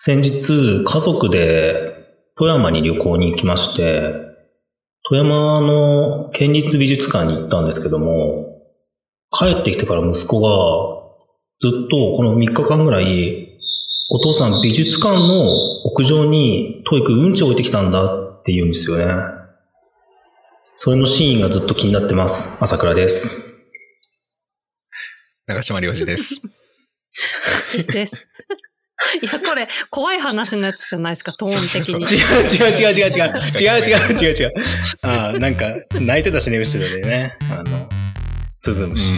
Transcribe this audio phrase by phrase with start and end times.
[0.00, 2.06] 先日、家族で
[2.36, 4.14] 富山に旅行に行きまして、
[5.08, 8.62] 富山の県立美術館に行ったんですけども、
[9.36, 13.58] 帰ってきてから息子がずっとこの3日間ぐらい、
[14.10, 15.48] お父さん美術館の
[15.84, 18.04] 屋上にトイくうんち置いてきたんだ
[18.38, 19.04] って言うんですよね。
[20.74, 22.56] それのシーンがずっと気になってます。
[22.60, 23.34] 朝倉です。
[25.48, 26.40] 長島良二です。
[27.92, 28.28] です。
[29.22, 32.04] いや、これ、怖い話のやつじゃないですか、トーン的に。
[32.04, 33.38] 違う違う違う違う違う。
[33.60, 34.52] 違う違う違う違う。
[35.02, 37.36] ああ、なんか、泣いてたしね、後ろでね。
[37.50, 37.88] あの、
[38.58, 39.12] 鈴う虫。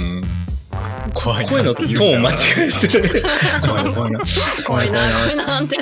[1.08, 1.12] ん。
[1.12, 1.50] 怖いな。
[1.50, 2.34] 声のトーン間違
[2.84, 3.24] えてる。
[3.66, 3.92] 怖いな。
[3.92, 4.20] 怖いな。
[4.66, 5.46] 怖いな、怖いな。
[5.46, 5.60] な。
[5.60, 5.76] って。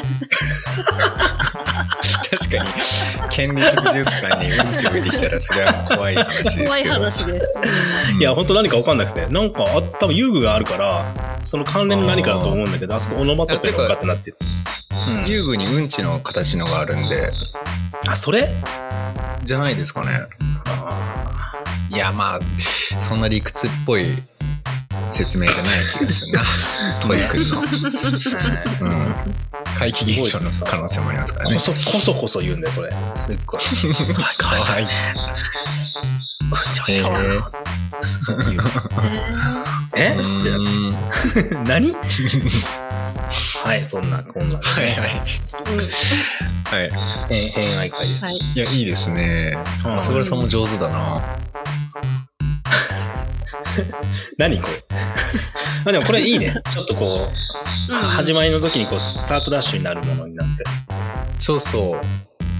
[2.31, 2.71] 確かに、
[3.31, 6.67] 県立美術館にうんち置いてきたら、それは怖い話ですけど。
[6.67, 7.55] 怖い話です。
[8.19, 9.07] いや、本当何か分かんな。
[9.07, 9.27] くて。
[9.27, 9.43] な。
[9.43, 14.15] んか、あ多分遊具があるから、その関連の何かだと思うんだけど、あそこオノマトペが分かってな。
[14.15, 14.37] ってる。
[14.43, 17.33] うん遊具にうんちの形のがあるんで、
[18.07, 18.49] あ、それ
[19.45, 19.71] じゃな。
[19.71, 20.11] いですかね。
[21.91, 22.41] いや、まあ、
[23.01, 23.29] そんな。
[23.29, 24.15] 理屈っぽい
[25.09, 25.65] 説明じゃない
[25.99, 26.43] 気がするな。
[27.01, 27.61] トイくんの。
[27.61, 27.65] うん。
[29.79, 31.57] 怪奇現象の可能性もありますからね。
[31.57, 32.91] こそ、こそこそ言うんだよ、それ。
[33.15, 33.61] すっごい。
[34.37, 34.87] かわいい。
[34.87, 34.91] うん
[36.73, 37.51] ち置いてきたな
[39.97, 41.93] えうん何？
[43.65, 44.59] はい、そんな、こんな。
[44.59, 45.23] はいはい。
[45.73, 45.89] うん
[46.69, 46.91] はい。
[47.29, 48.25] 偏偏愛会です。
[48.25, 48.37] はい。
[48.37, 49.59] いや、いいですね。
[49.85, 51.23] うん朝倉さんも上手だな。
[54.37, 54.75] 何これ？
[55.85, 56.55] まあでもこれいいね。
[56.71, 57.29] ちょっとこ
[57.91, 60.65] う、うん始まりの時にこう、スタートダッシュになるものになって。
[61.39, 61.99] そうそ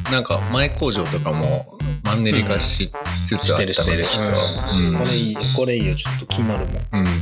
[0.09, 0.13] う。
[0.13, 2.91] なんか前工場とかもマンネリ化し
[3.23, 4.03] つつあしてるしてる。
[4.03, 4.73] ったので、きっと。
[4.73, 5.95] うんこれいい、これいいよ。
[5.95, 6.79] ちょっと気になるもん。
[6.93, 7.01] うん。
[7.01, 7.07] うん。
[7.07, 7.13] は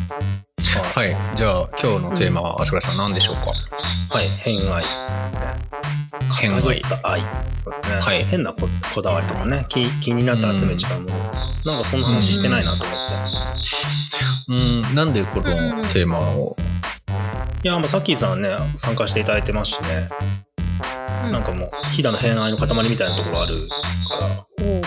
[0.94, 1.16] はい。
[1.34, 3.40] じゃあ今日のテーマは朝倉さん何でしょうか？
[3.42, 3.46] い。
[4.14, 4.84] はい、偏愛。
[6.38, 6.62] 偏愛
[7.02, 7.20] 愛。
[7.64, 8.00] そうですね。
[8.00, 11.16] はい変なここだわりとかね気、気になったら集めちゃうもの。
[11.72, 13.35] なんかそんな話してないなと思って。
[14.48, 14.94] うん。
[14.94, 15.42] なんでこの
[15.92, 16.56] テーマを？
[17.64, 20.06] いや、まあさっきーさんね、参加していただいてますしね。
[21.30, 23.56] なんかもう、飛騨の偏愛の塊みたいなところある
[24.08, 24.26] から。
[24.60, 24.82] おう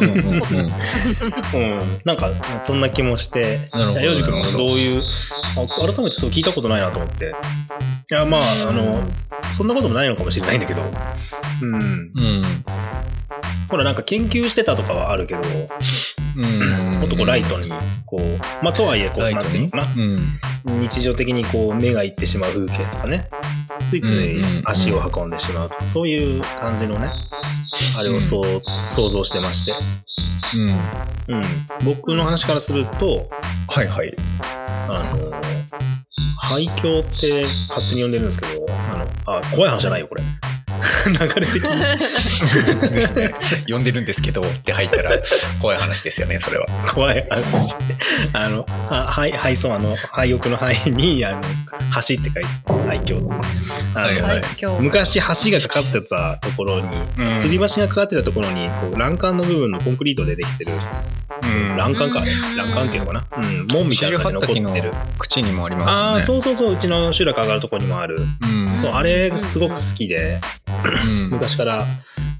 [0.00, 2.30] うんうんうんうん、なんか
[2.62, 5.02] そんな気もして、洋く君もどどういう、
[5.56, 7.34] あ改めてそう聞いたことないなと思って。
[8.10, 9.02] いや、まあ、あの、
[9.50, 10.82] そんなこともないのかもしれないんだけど、
[11.62, 11.74] うん。
[11.74, 12.42] うん。
[13.68, 15.40] ほら、なんか研究してたとかはあるけど、
[16.36, 17.00] うん。
[17.00, 17.68] もっとこうライトに、
[18.04, 20.80] こう、まあ、とはいえ、こう、なんていうのかな、うん。
[20.80, 23.28] 日常的にこう、目がいってしまう風景とかね、
[23.88, 27.10] ついつい足を運んでしまうとか、そういう感じのね、
[27.96, 29.72] あれをそう、想像してまして。
[30.54, 31.36] うん。
[31.36, 31.42] うん。
[31.84, 33.28] 僕の話からすると、
[33.68, 34.14] はいはい。
[34.88, 35.32] あの、
[36.38, 40.22] 廃墟って勝手に呼んでるんですけど、あの、あ、怖い話じゃないよ、これ。
[41.06, 42.90] 流れ的に。
[42.90, 43.34] ですね。
[43.68, 45.12] 呼んでるんですけどって入ったら
[45.60, 46.66] 怖い話ですよね、それは。
[46.92, 47.74] 怖い話。
[48.32, 52.46] あの、は、はい、はい、そう、あの、廃屋の廃に、あの、橋って書いて、
[52.86, 53.16] 廃墟。
[53.94, 54.42] あの、はいはい。
[54.80, 56.86] 昔橋がかかってたところに、
[57.18, 60.72] うん吊り橋がかかってたところに、こう、欄干の部分のコンクリートでできてる、
[61.42, 63.26] うん欄干か、あれうん欄干っていうのかな？
[63.36, 64.90] うん、門みたいな感じで残ってる。
[65.18, 66.24] 口にもありますああ、もんね。
[66.24, 68.16] そうそうそう、うちの集落上がるところにもある。
[68.42, 68.74] うん。
[68.74, 70.65] そう、あれすごく好きで、うん。
[71.30, 71.86] 昔から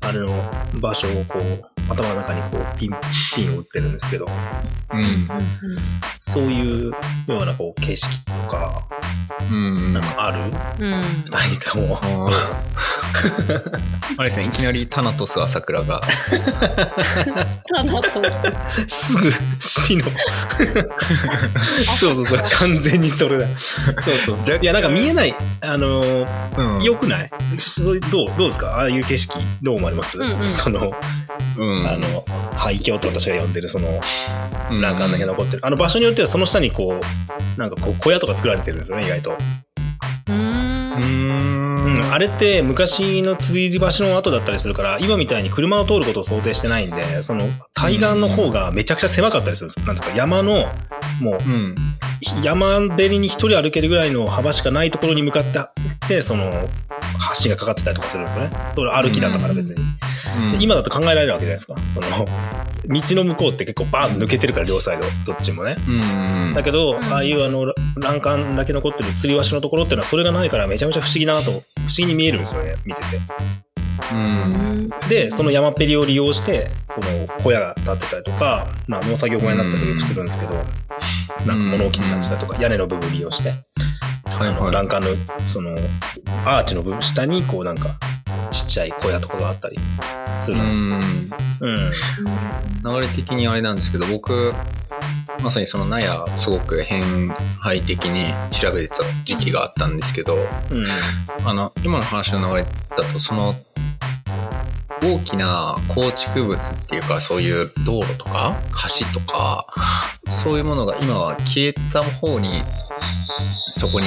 [0.03, 0.27] あの
[0.81, 2.91] 場所をこう頭の中にこうピン
[3.35, 4.27] ピンを打ってるんですけど。
[4.93, 5.27] うん。
[6.19, 6.97] そういうよ
[7.29, 8.77] うなこう景色とか
[9.51, 9.93] うん。
[9.93, 10.39] なんかある？
[10.41, 11.01] う。
[11.27, 12.01] 二人とも。
[14.19, 16.01] あれですね、いきなりタナトス朝倉が。
[17.75, 18.23] タナト
[18.87, 18.87] ス。
[18.89, 20.05] すぐ死の。
[21.99, 22.39] そうそうそう。
[22.59, 23.47] 完全にそれだ。
[24.01, 24.59] そうそうそう。
[24.61, 25.35] いやなんか見えない。
[25.61, 26.83] あのーうん。
[26.83, 27.29] よくない？
[27.59, 28.75] そうどうどうですか？
[28.77, 30.53] ああいう景色どう思われます、うんうん。
[30.55, 30.93] その、
[31.59, 31.87] うん。
[31.87, 32.25] あの
[32.55, 34.01] 廃墟と私が呼んでるその
[34.71, 35.67] うん欄干だけ残ってる。
[35.67, 39.37] あの場所によってはその下にこう、なんかこう小屋とか作られてるんですよね、意外と。
[40.29, 41.17] うん。
[42.11, 49.87] あれって昔の釣り橋の跡だったりするから、今みたいに車を通ることを想定してないんで、その対岸の方がめちゃくちゃ狭かったりするんですよ。
[49.87, 50.73] なんとか山の、
[51.21, 51.75] もううん。
[52.43, 55.63] 山べりに一人歩けるぐらいの幅しかないところに向かってっ
[56.09, 56.51] て、その
[57.43, 58.51] 橋がかかってたりとかするんですよね。
[58.75, 59.83] それ歩きだったから別に。
[60.53, 61.75] で今だと考えられるわけじゃないですか。
[61.91, 62.25] その、
[62.89, 65.77] 道の向こうって結構バーン抜けてるから両サイド、どっちもね。
[65.89, 65.91] う
[66.51, 66.55] ん。
[66.55, 71.63] だけど、うんああいうあの欄干だけ残ってる吊り橋のところっていうのはそれがないからめちゃめちゃ不思議だなと不思
[71.99, 73.21] 議に見えるんですよね見てて
[74.13, 74.91] うん。
[75.09, 77.07] でその山っぺりを利用してその
[77.43, 80.67] 小屋が建ってたりとか、まあ、農作業小屋になったりよくするんですけど、なん
[81.47, 84.75] か物置になってたりとか屋根の部分を利用して、はいあのはい。
[84.75, 85.09] 欄干の
[85.47, 85.77] その
[86.45, 87.97] アーチの部分下にこうなんか
[88.51, 89.77] ちっちゃい小屋とかがあったり
[90.37, 90.99] するんですよ。
[91.61, 91.77] うん。
[93.01, 94.53] 流れ的にあれなんですけど僕
[95.43, 97.29] まさにその納屋すごく変
[97.59, 100.87] 配的に調べてた時期があったんですけどうん。
[101.45, 103.55] あの今の話の流れだとその
[105.03, 108.57] 大きな構築物っていうかそういう道路とか
[108.99, 109.67] 橋とか
[110.27, 112.63] そういうものが今は消えた方に
[113.73, 114.07] そこに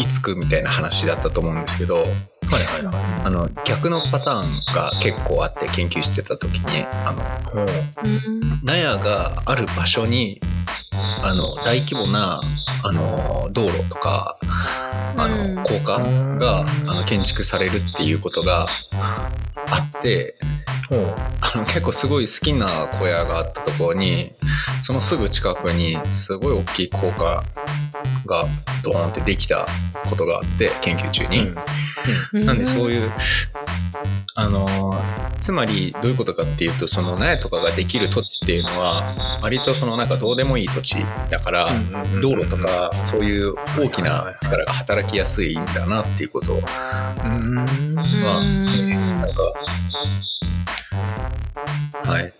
[0.00, 7.66] 居つくみたいな話だったと思うんですけどはいはいはあの逆のパターンが結構あって研究してた時にあの
[8.62, 10.40] 納屋がある場所に
[11.22, 12.40] あの大規模な
[12.84, 14.38] あの道路とか
[15.16, 15.98] あうんの高架
[16.38, 18.66] があの建築されるっていうことが
[19.70, 20.36] あって。
[21.40, 22.66] あの結構すごい好きな
[22.98, 24.32] 小屋があったところに
[24.82, 27.42] そのすぐ近くにすごい大きい高架
[28.26, 28.46] が
[28.82, 29.66] ドーンってできた
[30.08, 31.40] ことがあって研究中に。
[31.40, 31.56] うん
[32.32, 33.12] うんなんでそういう、
[34.34, 46.62] あのーつまりどういうことかっていうとその苗とかができる土地っていうのは割とそのなんかどうでもいい土地だからうん道路とかそういう大きな力が働きやすいんだなっていうことをうん。
[46.62, 49.18] はうんなん
[52.02, 52.32] かはい。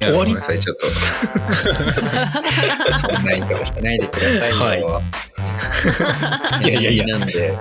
[0.00, 0.86] 終わりごめんなさい、ちょっと。
[2.98, 4.56] そんな言い方しないでくださいよ。
[4.56, 4.84] はい
[6.62, 7.58] いやいやいやなんで。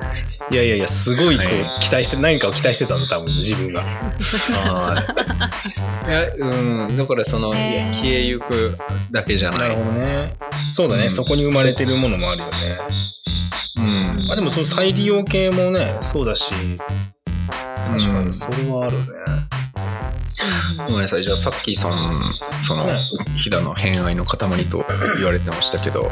[0.51, 3.81] いやいやいや、すごいこう、はい期待して、何かを期待してたんだ、多分自分が。
[3.81, 5.03] は
[6.05, 6.09] い。
[6.09, 8.75] いや、うん、だからその、いへーや消えゆく
[9.11, 9.75] だけじゃない。
[9.75, 10.37] どね。
[10.69, 12.77] そうだね、うんそこに生まれてるものもあるよね。
[13.77, 14.25] うん。
[14.27, 16.51] まあでもその再利用系もね、そうだし、
[17.93, 19.46] 確かうんにそれはあるね。
[20.77, 22.21] ごめんなさい、じゃあさっきさん、
[22.65, 22.99] そのね、
[23.35, 24.85] 飛騨の偏愛の塊と
[25.15, 26.11] 言われてましたけど、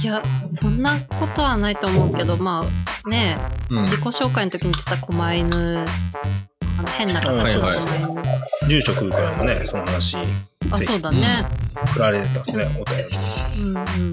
[0.00, 0.22] いや
[0.52, 2.64] そんなことはないと思うけどま
[3.04, 3.36] あね
[3.70, 3.82] うん。
[3.84, 5.84] 自己紹介の時に言ってた狛犬
[6.78, 10.16] あの変な形の狛犬、住職からもね、その話、
[10.70, 11.46] あそうだね、
[11.92, 13.62] 振られてたんですね、お便り。
[13.62, 14.12] うんうん。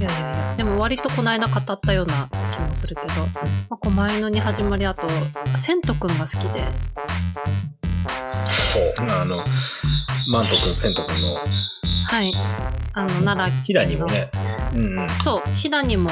[0.00, 3.20] いやいやいやでも割とこの間語ったような気もするけど、
[3.70, 5.06] まあ、狛犬に始まりあと
[5.56, 6.64] 千とくんが好きで。
[9.08, 9.44] あの、
[10.28, 11.34] マント君、セント君の、
[12.06, 12.32] はい。
[12.96, 14.30] あの奈良飛騨にもね、
[14.74, 15.08] うんうん。
[15.22, 16.10] そう飛騨にも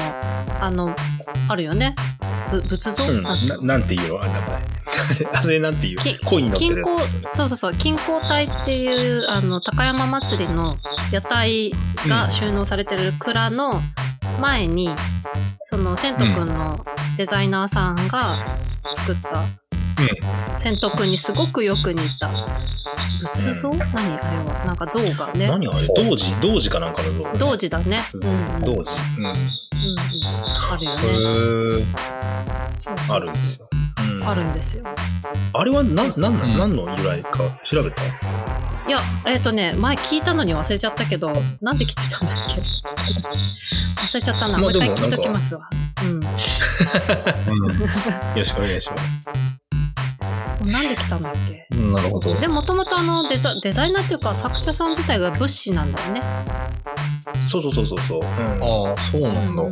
[0.59, 0.93] あの
[1.47, 1.95] あるよね。
[2.51, 4.13] ぶ仏像、うん、なななんていう？
[4.13, 4.63] のあれ名前。
[5.33, 5.97] あれなんていう？
[5.97, 7.13] き恋に乗ってるやつ。
[7.13, 7.21] ね。
[7.33, 7.73] そうそうそう。
[7.73, 10.73] 金光隊っていうあの高山祭りの
[11.11, 11.71] 屋台
[12.07, 13.81] が収納されてる蔵の
[14.41, 14.89] 前に、
[15.63, 16.85] その千斗くんの
[17.17, 18.35] デザイナーさんが
[18.93, 19.29] 作った
[20.57, 22.29] 千斗くんにすごくよく似た。
[23.33, 23.79] 仏像、何？
[23.83, 24.63] あれは。
[24.65, 25.47] なんか像がね。
[25.47, 25.87] 何あれ？
[25.87, 27.33] 童子童子かなんかの像？
[27.37, 28.29] 童子だね、仏像。
[28.31, 28.37] うん。
[28.37, 28.55] うんうん。
[28.55, 28.97] うん童子。
[29.17, 29.35] うん。
[30.71, 31.85] あるよね。
[33.09, 33.69] あるんですよ。
[33.99, 34.23] うん。
[34.27, 34.85] あるんですよ。
[35.53, 36.51] あれは何、なんなうん。
[36.53, 38.07] ん、何の由来か調べたい。
[38.89, 41.31] やえっ、とね前聞いたのに忘れちゃったけど
[41.61, 42.61] なんで来てたんだっけ？
[42.61, 45.69] 忘れちゃったな、まあもう一回聞いときますわ。
[46.03, 46.09] うん。
[46.19, 46.21] うん。
[46.21, 47.87] よ
[48.35, 49.62] ろしくお願いします。
[50.63, 51.67] そうなんで来たんだっけ？
[51.75, 52.35] なるほど。
[52.35, 56.21] でもともとあのデザデザイナーっていうか作者さん自体が物資なんだよね。
[57.47, 58.19] そうそうそうそうそう。
[58.19, 59.63] うんだああ、そうなんだ。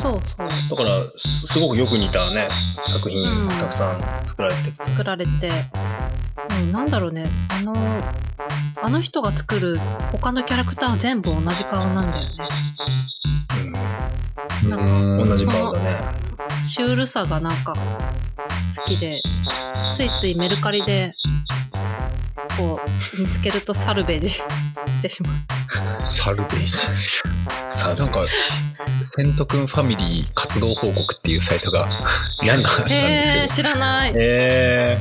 [0.00, 0.20] そう
[0.68, 2.48] そうから、すすごくよく似たね、
[2.86, 4.76] 作品うんたくさん作られてる。
[4.76, 5.50] 作られて、
[6.50, 7.74] うん、なんだろうねあの
[8.82, 9.78] あの人が作る
[10.12, 12.30] 他のキャラクターは全部同じ顔なんだよね。
[13.64, 13.75] うん
[14.64, 15.98] うん同じ顔だね。
[16.62, 19.22] シュールさがなんか好きで
[19.92, 21.14] ついついメルカリで
[22.56, 22.78] こ
[23.16, 24.28] う見つけるとサルベージ
[24.92, 25.32] してしまう。
[26.00, 26.70] サルベージ？
[27.70, 31.86] さあ、なんか、セントくんファミリー活動報告っていうサイトが
[32.42, 33.48] 何あったんですよえー、。
[33.48, 34.12] 知らない。
[34.16, 34.98] え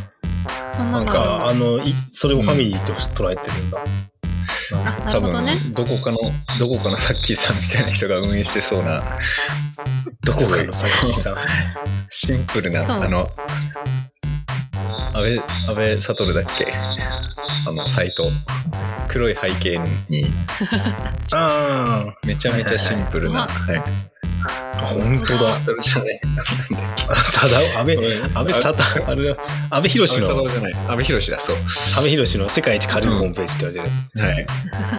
[0.72, 3.80] そんー、なんなのあるんだか、あの、いそれをファミリーと捉えてるんだ。
[3.82, 3.90] あな
[5.12, 6.18] 多分どこかの
[6.60, 9.18] どこかのさっきさんみたいな人が運営してそうな
[10.22, 11.36] どこかのさっきさん。
[12.10, 13.28] シンプルなあの
[15.14, 16.68] 安倍安倍悟だっけ？
[16.74, 18.32] あのサイト。
[19.08, 19.80] 黒い背景
[20.10, 20.26] に。
[21.32, 23.84] あめちゃめちゃシンプルな、はい、あ、
[24.82, 25.58] 本当だ。
[25.58, 26.20] 悟じゃない
[27.08, 29.30] あさだ、安倍、安倍さだ、あれ、
[29.70, 31.56] 安倍博士の、安倍博だそう。
[31.56, 34.36] 安倍博士の世界一軽いホームページって言われてるや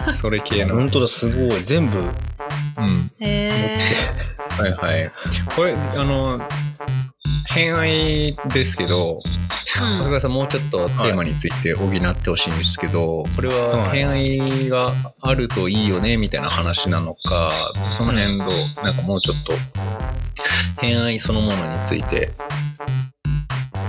[0.05, 0.13] はい。
[0.13, 0.67] それ系つ。
[0.67, 1.63] の、本当だ、すごい。
[1.63, 5.11] 全部、うん、えー、はいはい。
[5.55, 6.39] これあの
[7.47, 9.21] 偏愛ですけど
[9.83, 14.91] うんさんもうちょっとテーマについて補ってほしいんですけど、これははい偏愛が
[15.21, 17.51] あるといいよねみたいな話なのか
[17.89, 19.53] その辺どうなんかもうちょっと
[20.81, 22.31] 偏愛そのものについて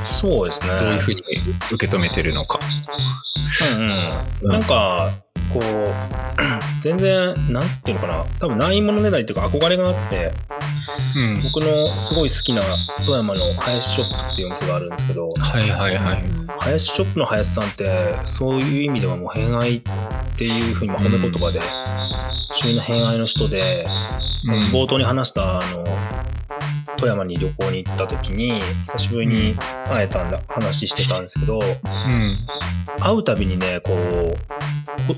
[0.04, 0.68] そうですね。
[0.80, 1.22] どういうふうに
[1.72, 2.58] 受け止めてるのか。
[3.76, 4.48] うんうん。
[4.48, 5.10] なんか、
[5.52, 5.62] こう、
[6.82, 8.24] 全然、なんていうのかな。
[8.40, 10.32] 多分ないものねだりっていうか憧れがあって、
[11.16, 11.42] うん。
[11.42, 12.62] 僕のすごい好きな
[12.98, 16.24] 富山の林ショップっていうお店があるんですけど、はいはいはい。
[16.60, 19.82] 林ショップの林さんって、そういう意味ではもう偏愛っ
[20.36, 21.60] ていうふうにまあ褒め言葉で、
[22.54, 23.86] 中の偏愛の人で、
[24.44, 25.84] その冒頭に話したあの、
[26.96, 29.54] 富山に旅行に行った時に、久しぶりに
[29.86, 31.58] 会えたんだ、話してたんですけど、う
[32.08, 32.34] ん。
[33.00, 34.34] 会うたびにね、こう、お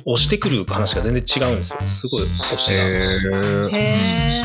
[0.05, 1.81] 押してくる話が全然違うんですよ。
[1.83, 2.83] すごい押しが。
[3.71, 4.43] へ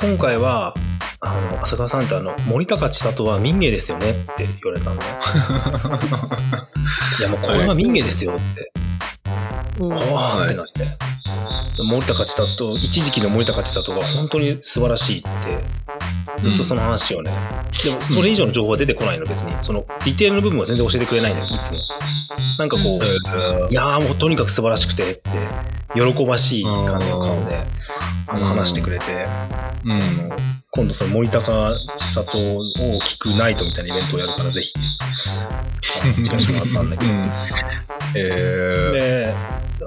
[0.00, 0.74] 今回は、
[1.20, 5.02] あの、浅川さんってあの、森高千里は民芸ですよねって言われたのね。
[7.18, 8.72] いやもうこれは民芸ですよって。
[9.80, 11.08] うんおーってなって。
[11.82, 15.28] 森高千里、一時期の森高千里が本当に素晴らしいって、
[16.40, 17.30] ずっとその話をね。
[17.84, 19.54] でもそれ以上の情報は出てこないの別に。
[19.62, 21.78] そのディテールの部分は全然教えてくれないんだよ、いつも。
[22.58, 25.30] なんかこう、いやーもうとにかく素晴らしくてって、
[25.94, 27.58] 喜ばしい感じの顔で、
[28.28, 29.26] あの話してくれて、
[29.84, 29.92] うん。
[29.92, 30.02] あの
[30.70, 32.62] 今度その森高千里を
[33.00, 34.80] 聞くナイトみたいなイベントをやるからぜひ って、
[36.02, 37.12] あのチラシもらったんだけど。
[38.14, 39.34] うんえで、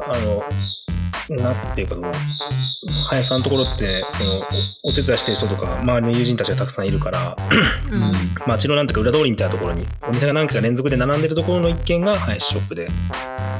[0.05, 0.37] あの、
[1.43, 2.11] なんていうかその、
[3.07, 4.35] 林さんのところって、その、
[4.83, 7.37] おお手伝いしてる人とか、周りの友人たちがたくさんいるから、
[7.91, 8.11] うん。
[8.47, 12.87] 街のなんていうか裏通りみたいなところに、お店が何軒か連続で並んでるところの一軒が林ショップで、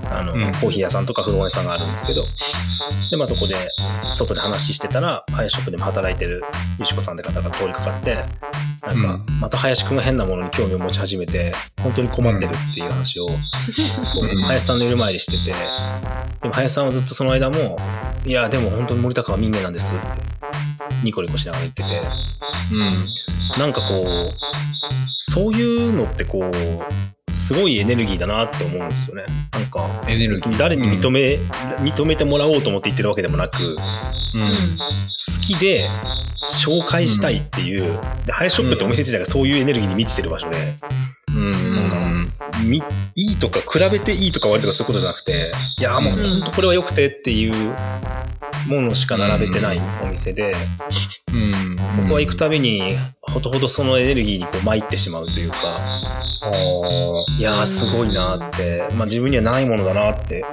[0.10, 0.52] あの、うん。
[0.54, 2.26] コーヒー屋さんとか古本屋さんがあるんですけど、
[3.10, 3.56] で、まあそこで、
[4.12, 6.44] 外で話してたら、林ショップでも働いてる
[6.80, 9.40] ゆしこさんって方が通りかかって、なんか、うん。
[9.40, 13.34] また林くんが変なものに興味を持ち始めて、本当に困ってるっていう話を、 こ
[14.22, 14.44] ううん。
[14.44, 15.52] 林さんのいる前にしてて、
[16.42, 17.78] でも林さんはずっとその間も、
[18.26, 20.08] いや、でも本当に森高は民芸なんですって、
[21.04, 22.02] ニコニコしながら言ってて、
[22.72, 23.60] うん。
[23.60, 24.34] なんかこう、
[25.16, 26.52] そういうのってこう、
[27.52, 29.26] すごいエネルギーだなって思うんですよね。
[29.52, 30.58] なんか、エネルギー。
[30.58, 31.38] 誰に認め、
[31.82, 33.78] 認めてもらおうと思って言ってるわけでもなく、うん。
[33.78, 35.90] 好きで
[36.64, 40.58] 紹介したいっていう、でハイショップってお店自体がそういうエネルギーに満ちてる場所で、
[41.36, 42.28] うん。
[42.64, 42.82] み
[43.16, 47.76] いいとか比べていいとか悪いとかそういうことじゃなくて、いやもううん本当これは良くてっていう
[48.68, 50.54] ものしか並べてないお店で、
[51.34, 51.76] うん。
[52.02, 56.24] 僕は行くたびにほとほどそのエネルギーにこう参ってしまうというか、あ
[57.38, 60.44] いやーすごいなって、まあ自分にはないものだなって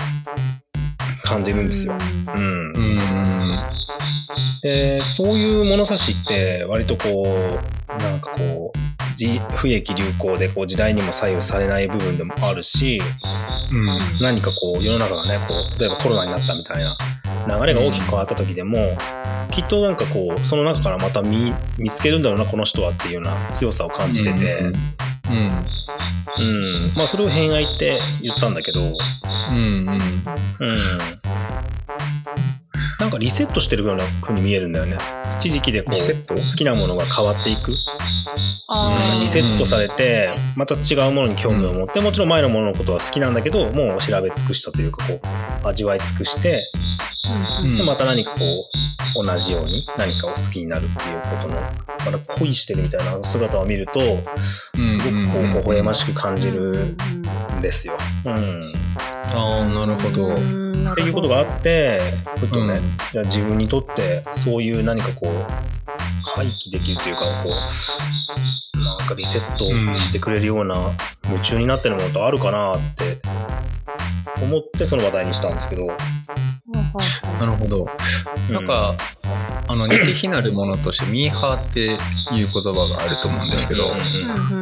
[1.28, 1.92] 感じるんですよ。
[2.34, 2.78] うんー。
[2.78, 2.98] うん。
[4.62, 8.78] で、そういう物差しって割とこう、なんかこう、
[9.16, 13.00] 時不益流行でこう時代にも左右されない部分でもあるし、
[13.72, 13.98] うん。
[14.20, 16.96] 何かこう世の中がね、こう、例えばコロナになったみたいな
[17.58, 18.96] 流れが大きく変わった時でも、
[19.50, 24.72] きっとなんかこう、その中からまた見見つけるんだろうな、この人はっていうような強さを感じてて、
[25.30, 26.44] うん。
[26.44, 26.92] うん。
[26.96, 29.54] まあそれを偏愛って言ったんだけど、うん。
[29.54, 29.88] うん。
[29.88, 29.98] うん。
[32.98, 34.98] なんかリセットしてるような風に見えるんだよね。
[35.38, 36.34] 一時期でこリセット？
[36.34, 37.72] う、好きなものが変わっていく。
[39.20, 45.20] リセットされて、また違うものに興味を持って、もちろん前のもののことは好きなんだけど、もう調べ尽くしたというか、こ
[45.64, 46.70] う、味わい尽くして、
[47.62, 48.68] うんでまた何かこ
[49.16, 51.60] う、同じように何かを好きになるっていうことの、
[52.04, 56.96] まだ恋してるみたいな姿を見ると、すごくこう、微笑ましく感じる
[57.56, 57.96] んですよ。
[58.26, 58.72] うん。
[59.34, 60.67] ああ、なるほど。
[60.92, 62.00] っていうことがあって、
[62.38, 62.82] ふとね、うん。
[63.12, 65.46] じゃあ自分にとってそういう何かこう、
[66.34, 67.50] 回帰できるというか、こ
[68.76, 70.76] う、なんかリセットしてくれるような
[71.28, 73.20] 夢中になってるものとあるかなって
[74.42, 77.86] 思ってその話題にしたんですけど、なるほど。
[78.50, 78.94] なんか、
[79.68, 81.96] あの、似て非なるものとして、ミーハーっていう
[82.30, 83.94] 言葉があると思うんですけど、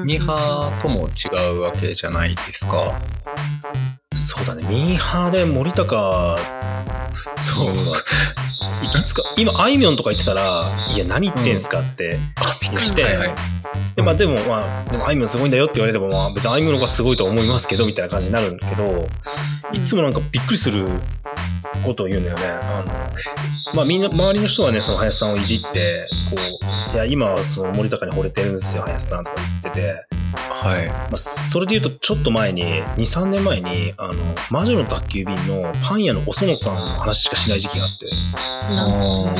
[0.04, 3.00] ミーハーとも違うわけじゃないですか。
[4.46, 6.36] だね、ミーハーで森高。
[7.40, 7.74] そう。
[8.82, 13.04] 行きつか、今、あいみょんとか言ってたら、いや、何言ってんすかって、あ、びっくりして。
[13.04, 13.34] はいはい。
[13.94, 19.06] で、まあでも、まあ、でもあいみょんすごいんだよって言われれば、まあ別にあいみょんの方がすごいとは思いますけど、みたいな感じになるんだけど、
[19.72, 20.86] いつもなんかびっくりする
[21.82, 22.44] ことを言うんだよね。
[22.46, 26.36] あの、まあみんな、周りの人はね、その林さんをいじって、こ
[26.92, 30.06] う、いや、今はその森高に惚れてるんですよ、林さんとか言ってて、
[30.36, 30.88] はい。
[30.88, 34.14] まあ、それで言うと、ちょっと前に、2、3年前に、あの、
[34.50, 38.06] 魔女の宅急便のパン屋のお園さんの話しかしない時期があって、
[38.74, 39.36] なん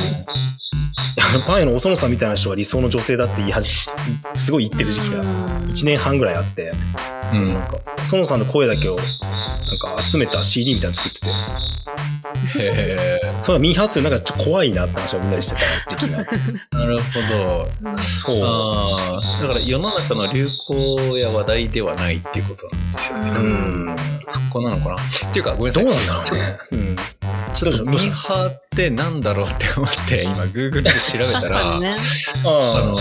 [1.17, 3.71] いやパン屋のお園さんみたいな人が理想の女性だって言いはじ、
[4.35, 6.71] すごい言ってる時期が1年半ぐらいあって、
[7.33, 11.29] うんなんか、園さんの声だけを、なんか集めた CD みたいなの作ってて、
[12.59, 13.31] へえ。
[13.41, 15.55] それはミーハーっていうのなんかちょっと怖いなって話をみんなでして
[15.87, 16.17] た時期が。
[16.79, 17.97] なるほど。
[17.97, 18.41] そう。
[18.43, 23.29] ああ、だから世の中の流行や話題ではないっていうことなんですよね。
[23.29, 23.43] うう
[23.91, 23.95] ん。
[24.29, 24.97] そこなのかなっ
[25.33, 25.85] ていうか、ごめんなさい。
[25.85, 26.59] どうなんだろうね。
[26.71, 26.95] うん。
[27.53, 31.95] ちょっとミーハーってなんだろうって思って、今、Google で調べたら、確かにね。
[32.45, 32.93] あ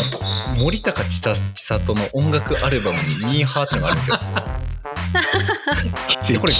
[0.48, 4.10] あの、森高千里千里の音楽アルバムにミーハーってのがあるんです
[6.32, 6.40] よ。
[6.40, 6.54] これ、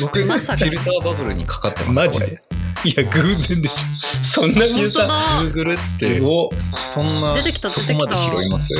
[0.00, 2.42] 僕、フまさかィルターバブルにかかってますマジで
[2.86, 4.22] いや、偶然でしょ。
[4.22, 5.08] そんな言うた。
[5.08, 5.64] 本当だ。
[5.64, 6.20] Google って
[6.60, 8.78] そんな、出てきたそこ出てきたまで拾いますい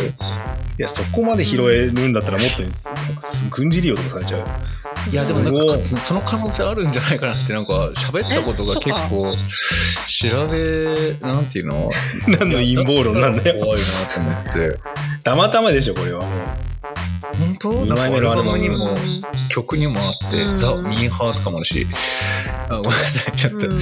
[0.78, 2.62] や、そこまで拾えるんだったらもっと、
[3.50, 4.44] 軍事利用とかされちゃう。
[5.10, 9.34] いや、でもなんかその可能性あるんじゃないかなって、なんか喋ったことが結構、
[10.06, 11.90] 調べ、なんていうの？
[12.28, 13.64] 何の陰謀論なんだよ。
[13.64, 14.78] 怖いなと思って。
[15.24, 16.30] たまたまでしょ、これはもう。
[17.38, 17.72] 本当？
[17.72, 21.86] 二枚なんかアルバ目のアルバムムにもうん曲にもあって、うんザ・ミーハーとかもあるし、
[22.68, 23.80] あごめんなさい、ちょっと、うんうん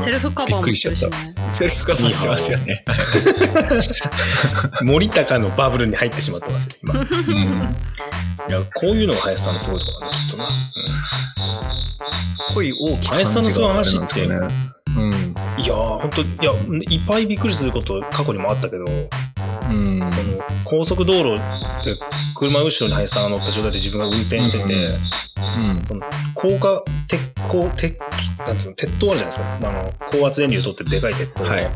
[0.00, 1.10] セルフカバーもしてるしね。
[1.54, 2.84] セルフカバーしてますよね。
[4.82, 6.94] 森高のバブルに入ってしまってますよ、今。
[6.94, 7.04] いう
[7.50, 7.76] ん
[8.52, 10.44] や、こういうのが林さんのすごいところだね、きっとな。
[12.48, 14.34] すごい大きく林さんのそういう話ってね。
[14.96, 15.04] うん。
[15.04, 16.52] うん、いやー、ほんと、いや、
[16.90, 20.04] いっぱいびっくりすること過去にもあったけど、うん。
[20.04, 21.42] その、高速道路
[21.84, 21.96] で
[22.34, 24.88] 車後ろに林さんが乗った状態で自分が運転してて、
[25.60, 26.02] うんうんその、
[26.34, 27.98] 高架、鉄鋼、鉄、
[28.38, 29.56] なんていうの、鉄塔あるじゃないですか。
[29.56, 31.44] あの、高圧電流を取ってるでかい鉄塔。
[31.44, 31.70] はい。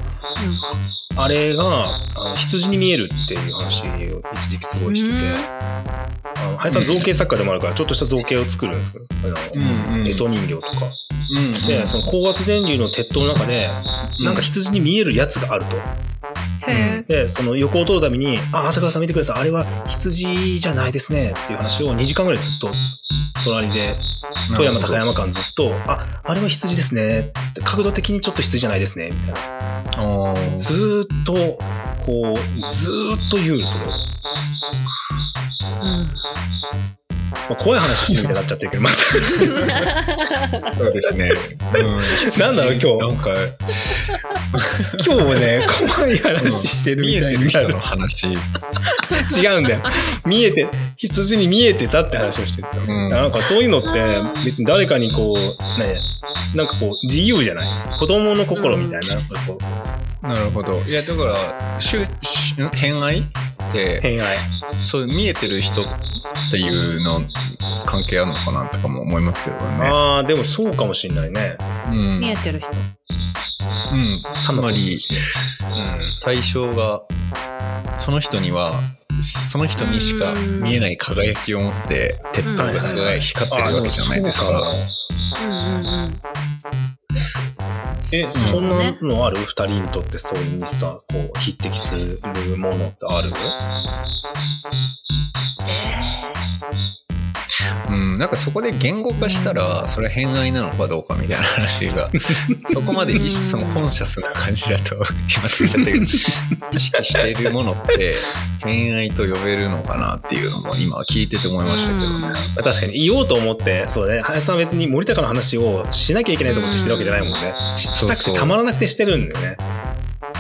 [1.19, 3.87] あれが、あの羊に見えるっていう話を
[4.35, 9.03] 一時期すごいしてて、あの林さん造形作家でもあるから、ちょっとした造形を作るんですよ。
[9.25, 9.35] あの、
[10.05, 10.93] 干支人形とか。
[11.37, 11.53] うん。
[11.53, 13.71] で、その高圧電流の鉄塔の中で、
[14.21, 15.77] なんか羊に見えるやつがあると。
[17.09, 19.41] で、その横を通るたびに、あ、朝倉さん見てください。
[19.41, 21.31] あれは羊じゃないですね。
[21.31, 22.71] っていう話を2時間ぐらいずっと、
[23.45, 23.97] 隣で、
[24.55, 27.33] 富山高山間ずっと、あ、あれは羊ですね。
[27.51, 29.11] って角度的にちょっと羊じゃないですね。
[29.11, 29.27] みた
[30.03, 30.35] いな。
[30.57, 31.35] ずーっと、
[32.07, 33.83] こう、ずーっと言うんですよ。
[35.83, 37.06] うん
[37.49, 38.97] まあ、怖い話してみたいになっちゃってるけど、また。
[40.77, 41.33] そうですね。
[41.75, 42.41] うん。
[42.41, 43.35] なんだろう今日なんか、
[45.05, 48.27] 今日もね、怖い話してるみ見えたいになるてる人の話。
[48.27, 49.83] 違うんだよ。
[50.25, 52.69] 見えて、羊に見えてたって話をしてる。
[52.89, 53.89] うんなんかそういうのって
[54.45, 56.01] 別に誰かにこう、ね、
[56.55, 57.69] なんかこう自由じゃない
[57.99, 60.81] 子供の心みたいな、なんなるほど。
[60.87, 62.05] いや、だから、しゅ
[62.73, 63.21] 偏愛？
[63.21, 63.23] っ
[63.77, 64.37] て、偏愛。
[64.81, 65.87] そう見えてる人っ
[66.51, 67.21] ていうの
[67.85, 69.89] 関係あるのかなとかも思いますけどね。
[69.89, 71.57] ああ、でもそうかもしんないね。
[71.89, 72.21] うん。
[72.21, 72.71] 見えてる人。
[73.93, 74.19] うん。
[74.47, 74.99] つまり、うん。
[76.23, 77.03] 対象が、
[77.99, 78.81] その人には、
[79.23, 84.49] その人にしか見えない輝きを持って、鉄塔が輝い光ってるわけじゃないですか。
[84.49, 86.26] うんうんうん。
[88.15, 89.37] え、うんそんなのある？
[89.39, 92.21] 二人にとってそういうにさ、こう、匹敵する
[92.59, 93.31] ものってある？
[97.89, 102.11] うん、なんかそこで言語化したら、それは偏愛なのかどうかみたいな話が、
[102.67, 105.05] そこまでそのコンシャスな感じだと、今
[105.59, 108.17] 言っちゃったけど、意識しているものって、
[108.65, 112.19] 偏愛と呼べるのかなっていうのも今聞いてて思いましたけどね。
[112.19, 117.55] まあ確かに言おうと思って、そうね、林さんは別に森高の話をしなきゃいけないと思ってしてるわけじゃないもんね。
[117.77, 119.57] したくてたまらなくてしてるんだよね。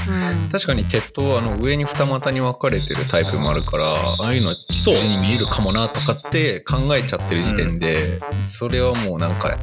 [0.08, 0.48] うん。
[0.48, 9.58] 確かに鉄塔あの上に二股に分かれてるタイプもあるからああいうのは羊に見えるかもなとかって考えちゃってる時点で、それはもうなんか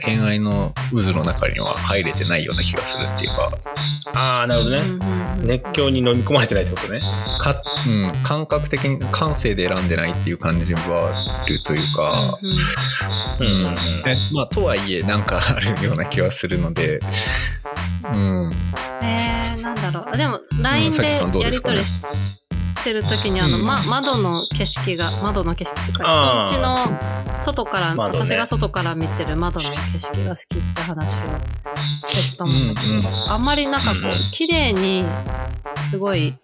[0.00, 3.50] 偏愛の渦の中には入れてないような気がするっていうか。
[4.14, 4.82] ああ、なるほどね。
[5.42, 7.00] 熱狂に飲み込まれてないってことね。
[7.38, 12.38] か、うん、感覚的に感性で選んでないっていう感じはあるというか、
[13.40, 13.74] うんうん。
[14.32, 17.00] まあとはいえなんかあるような気はするので、
[18.12, 18.52] うん、
[19.02, 20.16] えー、なんだろう。
[20.16, 21.94] でも、LINE でやり取りし
[22.84, 23.66] てる時に、あの、うん。
[23.66, 26.46] ま、窓の景色が、窓の景色っていうあー。
[26.46, 31.26] か、人んちの外から、私が外から見てる窓の景色が好きって話を
[32.06, 32.74] してたもん
[33.28, 35.04] あんまりなんかこう綺麗に、
[35.90, 36.34] すごい、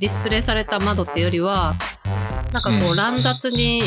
[0.00, 1.74] ディスプレイされた窓っていうよりは、
[2.52, 3.82] なんかこうう、乱雑に、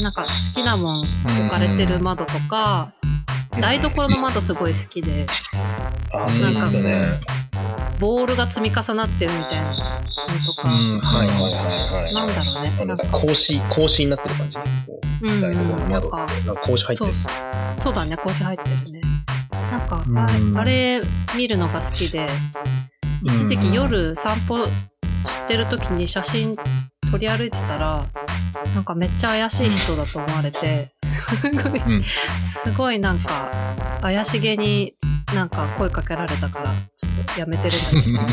[0.00, 2.92] なんか好きなもん置かれてる窓とか、
[3.58, 5.26] 台所の窓すごい好きで、
[6.12, 7.20] あそうなんだね。
[7.98, 9.76] ボールが積み重なってるみたいなの
[10.46, 12.14] とか、うんはいはいはいはい。
[12.14, 12.84] なんだろうね。
[12.86, 14.58] なんか格子、格子になってる感じ。
[14.58, 14.64] こ
[15.22, 16.16] ううん、台所の窓って。
[16.16, 17.12] なんか格子入ってる
[17.74, 17.94] そう。
[17.94, 19.00] だね、格子入ってるね。
[19.70, 21.02] なんか、うんああれ
[21.36, 22.26] 見るのが好きで、
[23.22, 26.54] 一時期夜散歩してる時に写真
[27.10, 28.02] 撮り歩いてたら、
[28.74, 31.20] なんかめっちゃ怪しい人だと思われて、す
[31.50, 32.02] ごい、うん
[32.42, 33.50] すごいなんか
[34.00, 34.94] 怪しげに
[35.34, 38.26] なんか声かけられたから、ちょっとやめてるんだ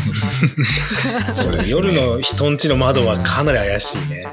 [1.25, 1.33] けど。
[1.35, 4.27] それ夜の人んちの窓はかなり怪しいね。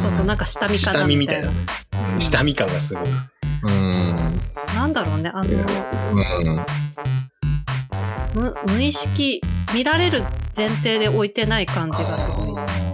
[0.00, 2.14] そうそう、なんか下見か下なみたいな見みたいな。。
[2.14, 3.04] うん下見感がすごい。
[3.62, 4.40] うん
[4.74, 5.48] なんだろうね、あの、
[6.14, 6.66] うん
[8.34, 9.42] 無無意識、
[9.74, 10.22] 見られる
[10.56, 12.89] 前提で置いてない感じがすごい。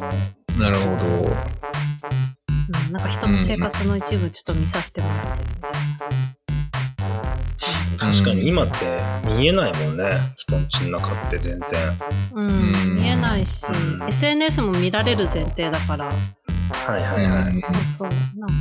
[0.59, 1.07] なるほど
[2.87, 5.79] うん、なんか人の生活の一部ちょっと見させてもらってるみたいな
[7.99, 8.23] 感じ。
[8.23, 10.11] 確かに今って見えないもんね。
[10.37, 11.97] 人んちの中って全然。
[12.35, 16.12] うん、うん見えないし、うん SNS も見られる前提だから、は
[16.99, 17.53] いはいはい。
[17.53, 18.57] うんそうそう、なんか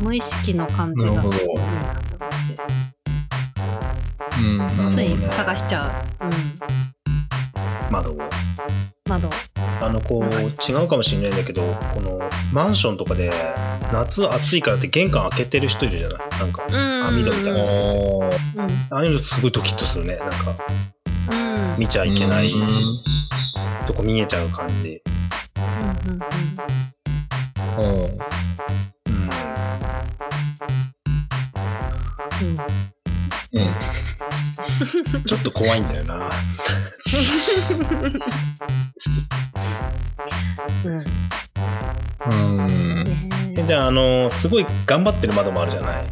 [0.00, 2.30] 無意識の感じがすごいなと思っ
[4.70, 6.24] て、うんつい探しちゃう。
[6.26, 6.32] うん、
[7.90, 8.18] 窓を。
[9.08, 9.28] 窓。
[9.82, 10.24] あの、こう、
[10.70, 11.62] 違うかもしれないんだけど、
[11.94, 12.18] この、
[12.52, 13.30] マンションとかで、
[13.92, 16.28] 夏暑いからって玄関開けてる人いるじゃない？
[16.40, 17.06] なんか、うん。
[17.06, 17.76] 網戸みたいなやつうん。
[18.90, 20.16] ああいうのすごいドキッとするね。
[20.16, 20.54] なんか、
[21.32, 21.34] う
[21.76, 21.78] ん。
[21.78, 23.02] 見ちゃいけないうん
[23.86, 25.00] とこ見えちゃう感じ。
[27.78, 28.18] うんうん
[33.54, 35.16] うんうんうん。
[35.16, 36.28] う んちょっと怖いんだよな。
[42.30, 43.04] うんうん
[43.54, 46.04] ねじゃあ、あの、すごい頑張ってる窓もあるじゃない？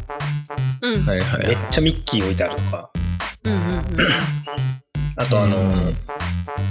[0.81, 2.89] うんはいはいめっちゃミッキー置いてあるとか。
[3.45, 3.85] うんうんうん
[5.15, 5.93] あと、あの、うん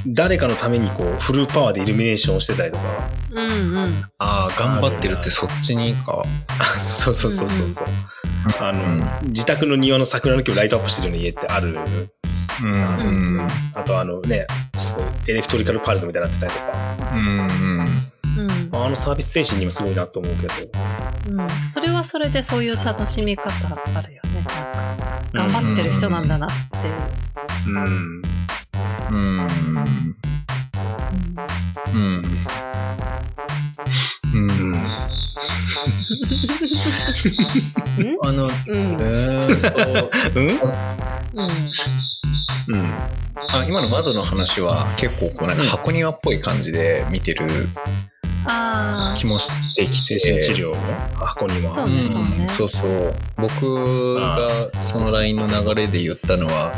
[0.09, 2.83] 誰かのためにこう、フルパワーでイルミネーションをしてたりとか。
[3.33, 6.23] うんうんああ頑張ってるってそっちにか
[6.89, 7.87] そうそうそうそうそう。
[7.87, 8.22] あの、うん
[9.25, 11.75] 自宅の庭の桜の木をライトアップしてるような家ってある。
[12.63, 17.13] うんうんあとあのね、すごいエレクトリカルパレットみたいになってたりとか。
[17.15, 18.03] うんうん
[18.75, 20.55] あのサービス精神にもすごいなと思うけど。
[21.31, 23.51] うんそれはそれでそういう楽しみ方
[23.95, 24.45] あるよね
[25.33, 27.85] なんか頑張ってる人なんだなっていう、うん。
[27.85, 28.23] うん
[29.11, 29.53] うんうん
[31.95, 32.23] うん。
[37.99, 38.51] うんあのうん。
[38.51, 40.47] えーっとうん。
[40.49, 40.57] うん
[42.69, 42.97] うん。
[43.51, 47.45] あ今の窓の話は結構こうなんか箱庭っぽい感じで見てる
[48.47, 50.19] あ気もしてきて。
[50.19, 50.77] 精神治療の
[51.17, 51.73] 箱には。
[51.73, 53.15] そうねそうそうそう。
[53.37, 56.73] 僕がその LINE の流れで言ったのは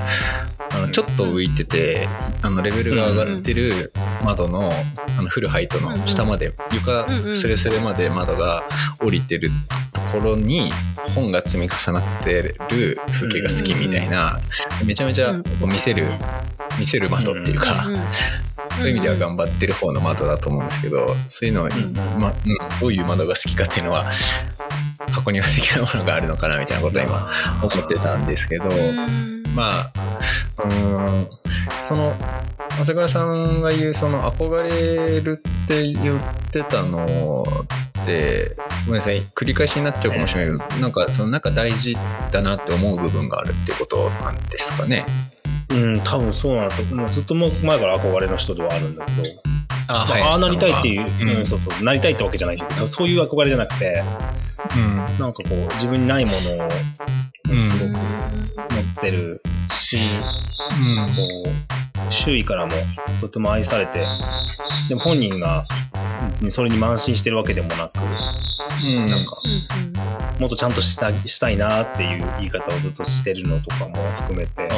[0.73, 2.09] あのちょっと浮いてて
[2.43, 3.93] あのレベルが上がってる
[4.25, 4.71] 窓の
[5.19, 8.65] あのフルハイトの下まで床うんうんスレスレまで窓が
[9.01, 9.51] 降りてる
[9.93, 10.71] ところに
[11.15, 12.57] 本が積み重なってる
[13.13, 14.41] 風景が好きみたいな
[14.85, 16.07] めちゃめちゃこう見せる
[16.79, 17.87] 見せる窓っていうか
[18.79, 21.71] そういう意味では頑張ってる方の窓だと思うんですけどそういうのを、ん
[22.21, 24.11] まうん、どういう窓が好きかっていうのは
[25.13, 29.43] 箱庭的なものがあるのかなみたいなことは今思ってたんですけど、うん。
[29.55, 29.93] まあ
[30.59, 31.27] うーん
[31.83, 32.15] その
[32.81, 37.43] 朝倉さんが言うその憧れるって言ってたの
[38.03, 38.57] って
[38.87, 41.97] ごめんなさい繰り返しになっちゃうかもしれないけどなんかそのなんか大事
[42.31, 45.07] だなって思う部分があるってことなんですかね？
[45.71, 47.09] うん、多分そうなんだともう。
[47.09, 49.29] ずっともう前から憧れの人ではあるんだけど、
[49.89, 51.37] あまあ、ああなりたいっていう、うん。
[51.39, 52.57] うんそうそうなりたいってわけじゃない。
[52.59, 54.03] けどそういう憧れじゃなくて
[54.77, 54.95] うん。
[54.95, 56.69] なんかこう自分にないものを
[57.51, 59.54] うんすごく持ってるし、うん
[61.17, 61.43] こ
[62.09, 62.73] う周囲からも
[63.21, 64.07] とても愛されて
[64.89, 65.67] でも本人が
[66.49, 68.01] それに慢心してるわけでもなく
[68.85, 69.07] うん。
[69.07, 69.37] なんか
[70.39, 74.69] もっとちゃんとしたしたいなっていう言い方をずっとしてるのとかも含めて。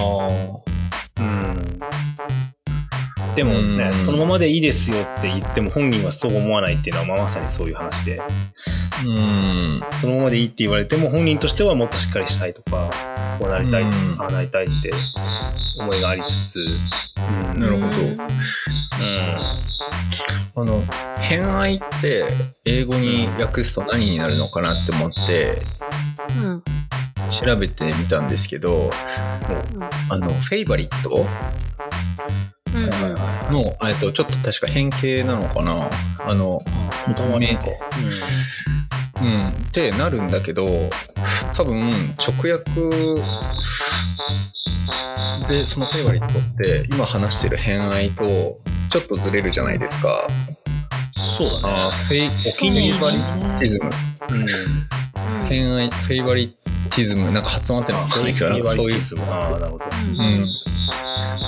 [1.19, 1.81] うん
[3.37, 4.07] でもね、うん。
[4.07, 8.19] そのままでいいですよって言っても本人はそう思わないっていうのはまあまさにそういう話で。
[9.07, 9.83] うん。
[9.93, 12.91] そのままでいいって言われても本人としてはもっとしっかりしたいとか
[13.39, 13.91] こうなりたい、うん。
[14.19, 14.91] ああなりたいって
[15.79, 16.65] 思いがありつつ、
[17.55, 17.61] うん。
[17.61, 17.87] なるほど。
[17.87, 18.27] うん。
[20.59, 20.83] あの
[21.21, 22.25] 偏愛って
[22.65, 25.63] 英語に訳すと何になるのかなって思って
[26.43, 26.63] うん。
[27.31, 28.89] 調べてみたんですけど
[30.09, 31.27] あのフェイバリット？
[33.51, 35.91] の、えっと、ちょっと確か変形なのかな。
[36.25, 36.59] あの、
[37.09, 37.57] め本当はなん。
[37.59, 37.67] か、
[39.23, 40.91] うん、ってなるんだけど
[41.55, 42.71] 多分直訳
[45.49, 48.59] でそのフェイバリットって今話してる偏愛と
[48.91, 50.29] ちょっとずれるじゃないですか。
[51.39, 51.75] そうだね。
[51.89, 53.91] あフェイお気に入りバリティズム
[54.31, 54.47] うん。
[55.47, 56.57] 偏愛フェイバリ
[56.91, 57.31] ティズム。
[57.31, 59.01] なんか発音合ってるのか分かんないけどなんかそういう。
[59.31, 59.85] ああ、なるほど。
[59.85, 60.47] うん、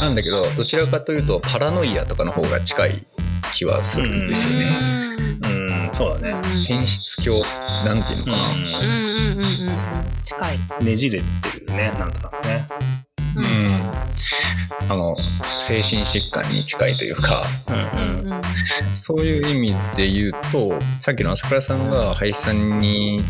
[0.01, 3.07] なんだけどどちらかというとパラノイアとかの方が近い
[3.53, 4.67] 気はするんですよね。
[5.43, 6.43] うん、そうだね。
[6.67, 7.43] 変質狂
[7.85, 9.49] なんていうのかな、うんうんうんうんうん
[10.23, 10.59] 近い。
[10.85, 11.25] ねじれて
[11.67, 12.67] るね、なんとなくね。
[13.37, 13.93] ううんん
[14.91, 15.17] あの
[15.59, 18.33] 精神疾患に近いというかうんうん。
[18.33, 18.43] うん
[18.93, 20.69] そういう意味で言うと
[21.01, 23.23] さっきの朝倉さんが林さんに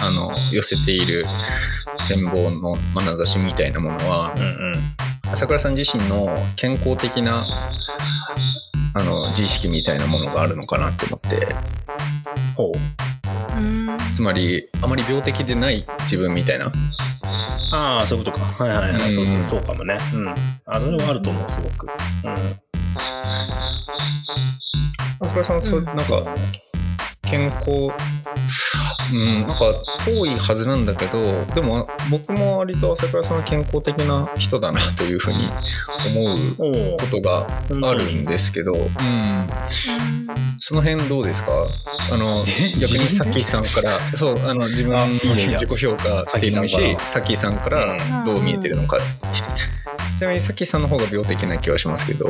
[0.00, 1.24] あの寄せている
[1.98, 4.74] 羨望の眼差しみたいなものはうんうん。
[5.34, 7.44] 朝倉さん自身の健康的な
[8.94, 11.48] あの自意識みたいなものがあるのかなって思って
[12.56, 13.58] ほう。
[13.58, 16.70] うんつまりあまり病的でない自分みたいな
[17.72, 18.64] ああ、そういうことか。
[18.64, 19.02] はいはいはい。
[19.02, 19.98] うんそうそう、そうかもね。
[20.14, 20.28] うん。
[20.66, 21.88] あ、それはあると思う、すごく。
[25.18, 26.22] 朝倉さんはそう、うんなんか
[27.22, 27.90] 健康
[29.12, 29.72] うんなんか
[30.04, 35.48] 遠いはずなんだけどでも僕も割と朝倉さんは健康的な人だなというふうに
[36.06, 36.94] 思う。
[36.98, 37.46] ことが
[37.88, 38.76] あるんですけど、う。
[38.76, 38.88] ん、
[40.58, 41.52] その辺どうですか？
[42.10, 42.44] あの
[42.78, 48.98] 逆にさきさんからそうあの自分の自己評価っていうのもいいしさきさんからどう見えてるのか
[50.18, 52.26] ちなみにさきさんの方が病的な気はしますけど。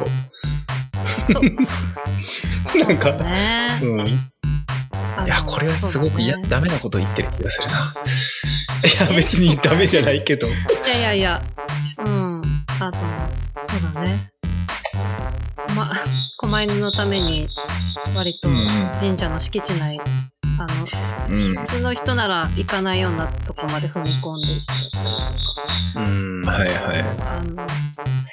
[1.17, 1.43] そう。
[2.69, 2.87] そう。
[2.89, 3.79] なんか、ね。
[3.83, 4.19] うん。
[5.25, 7.93] いやこれはすごくいや、ねダメなこと言ってる気がするな
[9.01, 10.47] や、別にダメじゃないけど。
[10.47, 10.51] い
[10.87, 11.43] やいやいや、
[11.99, 12.43] うん。
[12.81, 12.93] あの、
[13.59, 14.19] そうだね。
[15.57, 15.91] こま、
[16.39, 17.49] 狛犬のために、
[18.15, 18.49] 割と
[19.01, 19.99] 神社の敷地内、
[20.59, 20.87] あの、
[21.29, 21.39] うん。
[21.39, 25.65] 普通の人なら行かないようなとこまで踏み込んでいっちゃったりとか、
[25.97, 26.43] うん。
[26.45, 26.75] はいはい。
[27.27, 27.69] あの、好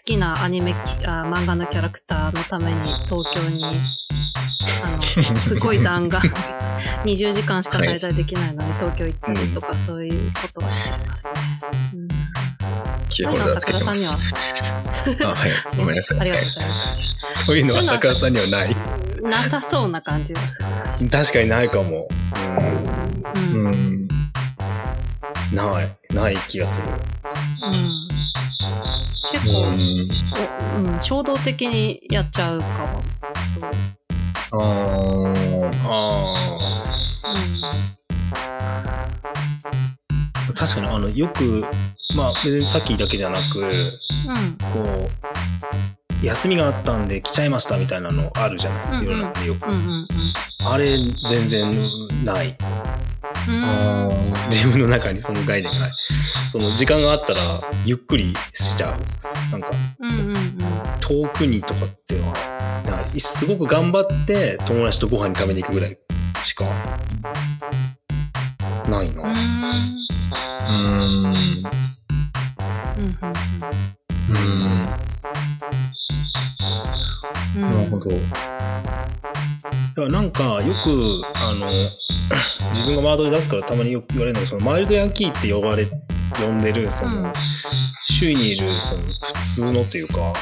[0.05, 0.73] きなアニメ、
[1.05, 3.63] あ漫画のキャラクターのために東京に、
[4.83, 5.01] あの、
[5.39, 6.29] すごい弾丸、
[7.05, 11.33] 20時間しか滞在できないのに東京行ったりとか、そういうことはしちゃいますね。
[11.93, 12.40] うん
[13.11, 14.03] キーホルダーつけてます
[15.03, 17.45] そういうのはあはいごめんなさいありがとうございます。
[17.45, 18.75] そういうのは朝倉さんにはない。
[19.21, 20.63] なさそうな感じがす
[21.03, 21.09] る。
[21.09, 22.07] 確かにないかも。
[23.53, 23.59] うん。
[23.59, 23.67] うん。
[23.67, 24.07] うん
[25.53, 26.15] ない。
[26.15, 26.87] ない気がする。
[29.31, 30.07] 結構、うん
[30.87, 33.03] おうん、衝動的にやっちゃうかも。
[33.03, 33.25] す
[33.59, 33.71] ごい。
[34.53, 36.33] あーあ
[37.23, 38.00] あ。
[40.61, 41.59] 確かに、あの、よく、
[42.15, 43.65] まあ、別にさっきだけじゃなく、うん。
[43.65, 43.75] うん。
[44.71, 45.07] こ
[46.21, 49.67] う、休みがあったんで来ちゃいましたみたいなのあるじゃないですか、うんうん世の中によく。
[49.67, 50.07] うんうん
[50.63, 51.71] あれ、全然
[52.23, 52.55] ない。
[53.47, 54.09] うん。
[54.51, 55.91] 自分の中にその概念がない。
[56.51, 58.91] その時間があったら、ゆっくりしちゃう。
[59.51, 60.57] なんか、うんうんうん。
[60.99, 65.97] 遠くにとかっていうのは、なんかすごく頑張って友達とご飯に食べに行くぐらい
[66.45, 66.65] しか、
[68.87, 69.23] ないな。
[70.67, 70.75] うん。
[70.75, 71.29] う
[74.33, 74.73] んう
[77.57, 77.61] ん。
[77.61, 78.09] なるほど。
[78.09, 78.17] だ
[79.95, 81.71] からなんか、よく、あの、
[82.73, 87.33] 自分がワードで出すからたまによく言われるのが、そのマイルドヤンキーって呼ばれ、呼んでる、その、うん
[88.21, 89.01] 周囲にいる、その、
[89.33, 90.33] 普通のというか、は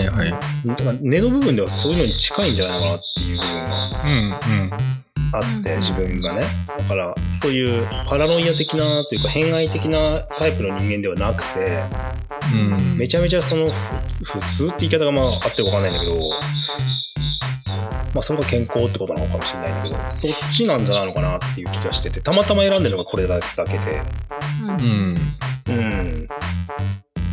[0.00, 0.30] いはい。
[0.64, 4.38] だから根の部分ではそういうのに近いんじゃないのかなっていう部分がうんうん。
[5.32, 6.42] あって、うん自分がね。
[6.66, 11.82] だから、そういうパラノイア的なというか、偏愛的なタイプの人間ではなくて、
[12.52, 13.68] うんめちゃめちゃその、
[14.24, 16.30] ふ普通って言い方がまあ合ってるかわかんないんだけど、
[18.14, 24.02] まあそれが健康ってことなのかもしれないんだけど、そっちなんじゃないのかなっていう気がしてて、たまたま選んでるのがこれだけで、
[24.66, 25.14] うん
[25.68, 26.28] うん。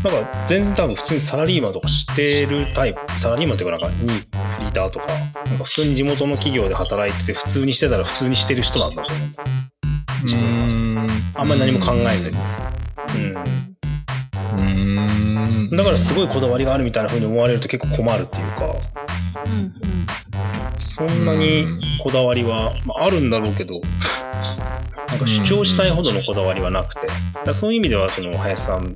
[0.06, 0.16] うん。
[0.16, 4.16] なんか全然多分普通にサラリーマンとかしてるタイプ、サラリーマンっていうかなんかにフ
[4.62, 5.16] リーターとか、な
[5.54, 9.28] んか普通に地元の企業で働いてて普通にしてたら普通にしてる人なんだと思う。
[10.26, 12.38] うんあんまり何も考えずに。
[14.58, 14.66] うん
[15.70, 15.76] うん。
[15.76, 19.74] だからすごいこだわりがあるみたいな風に思われると結構困るっていうか、うん
[20.80, 23.82] そんなにこだわりは、まあ、あるんだろうけど、
[25.16, 27.08] なんか主張したいほどのこだわりはなくて、
[27.46, 28.94] だそういう意味ではその林さん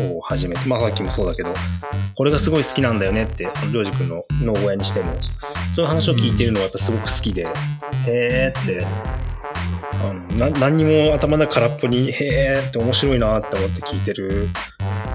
[0.00, 1.54] をはじめて、まあさっきもそうだけど、
[2.16, 5.12] これがすごい好きなんだよねって、りょうじくんの農小屋にしても、
[5.72, 7.46] そういう話を聞いてるのがやっぱすごく好きで、
[8.08, 8.84] へーって、
[10.04, 14.48] あのな何にも頭の中空っぽに、へーって面白いなって思って聞いてる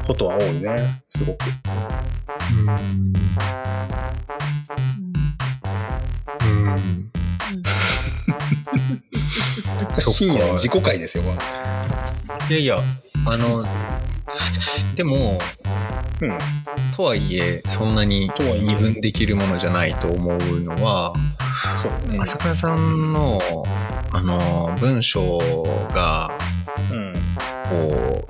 [0.07, 1.43] ことは多いね、すごく。
[1.43, 1.55] そっ
[10.01, 11.31] 深夜の自己回ですよ、こ
[12.49, 12.83] れいやいや、
[13.25, 13.65] あの、
[14.95, 15.37] でも、
[16.21, 16.37] うん。
[16.95, 21.13] とはいえ、そんなに二分できるものじゃないと思うのは、
[22.07, 22.17] ね。
[22.19, 23.39] 朝倉さんの、
[24.11, 25.39] あの、文章
[25.93, 26.31] が、
[26.91, 27.13] うん。
[27.69, 28.25] こ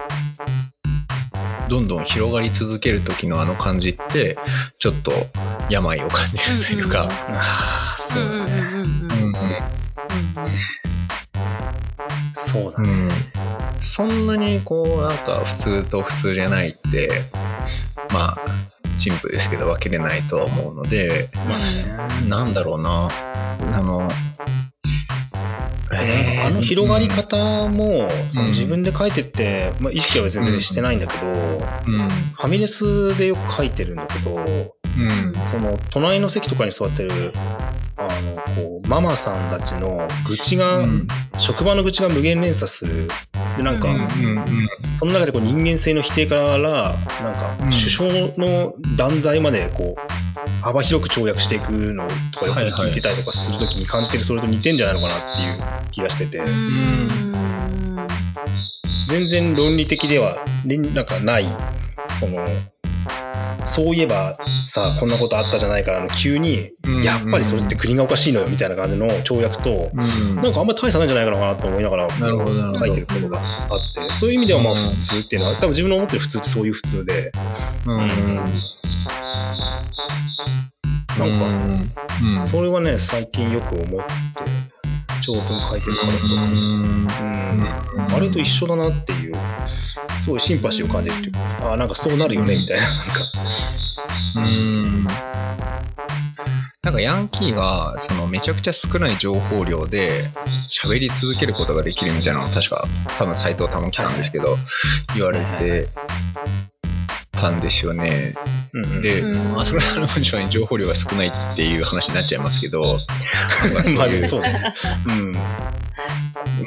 [1.68, 4.36] う、どんどん広がり続ける時のあの感じって、
[4.80, 5.12] ちょっと
[5.70, 8.26] 病を感じるというか、ああ、そうん。
[8.26, 8.34] うん。
[8.34, 9.78] うんうんうんうん
[12.48, 12.90] そうだね。
[12.90, 13.10] うん、
[13.82, 17.10] そんなにこうなんか普通と普通じゃないって
[18.14, 18.36] まあ
[18.96, 21.30] 陳腐ですけど分けれないとは思うので
[22.28, 23.10] なんだろうな。
[23.74, 24.08] あの
[25.94, 28.52] えーあの広がり方も、そのうん。
[28.52, 32.08] 自分で書いてって、まあ、意識は全然してないんだけど、うん。
[32.08, 34.77] ファミレスでよく書いてるんだけど、うん
[35.52, 37.34] その隣の席とかに座ってる、
[37.98, 41.08] あの、こう、ママさんたちの愚痴が、うん。
[41.38, 43.08] 職場の愚痴が無限連鎖する。
[43.58, 44.08] で、なんか、うんうん
[45.00, 47.70] その中でこう人間性の否定から、なんか、うん。
[47.70, 57.08] 首相の断罪まで、こう、幅広く跳躍していくのとかよく聞いてたりとかするときに感じてるそれと似てんじゃないのかなっていう気がしてて、うん。
[59.08, 61.46] 全然論理的では、なんかない、
[62.10, 62.48] その、
[63.68, 67.04] そういえばさ、こんなことあったじゃないからの急に、うん。
[67.04, 70.34] やっぱりそれって国がおかしいのよみたいな感じの跳躍と、うん。
[70.34, 72.16] なんかあんまり大差ないんじゃないかなと思いながら書
[72.86, 77.32] いてることがあって、そういう意味ではまあうん普通っていうのは、多分自分の思ってる普通ってそういう普通で、
[77.86, 78.08] うん。
[78.08, 78.16] な
[81.26, 81.40] んか、
[82.24, 82.34] うん。
[82.34, 83.98] それはね、最近よく思って、
[85.28, 87.08] 長文書いてるからと、うん。
[88.16, 89.36] あれと一緒だなっていう、
[90.24, 93.14] すごいシンパシーを感じるっていうか、あ、なんかそうなるよね、みたいな、なんか。
[94.36, 95.08] うん。
[96.84, 100.30] なんかヤンキーがそのめちゃくちゃ少ない情報量で
[100.70, 102.86] 喋り続けることができるみたいなのを確か
[103.18, 104.56] 多分斎藤珠樹さんですけど
[105.14, 105.88] 言われて
[107.40, 108.34] たんですよね。
[108.74, 109.02] うんうん。
[109.02, 109.54] で、うん。
[109.54, 113.00] まあそれはもちろん情報量が少ないっていう話になっちゃいますけど、
[113.74, 114.74] なんかまあそう ね。
[115.08, 115.38] うん。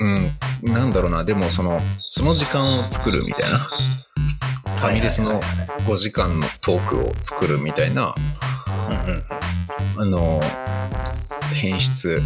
[0.00, 5.40] うん、なんだろうな、でもその、その時間を作るみたいな、ファミレスの
[5.86, 8.14] 5時間のトークを作るみたいな、
[8.88, 9.24] うんうん
[9.98, 10.40] あの、
[11.54, 12.22] 変質。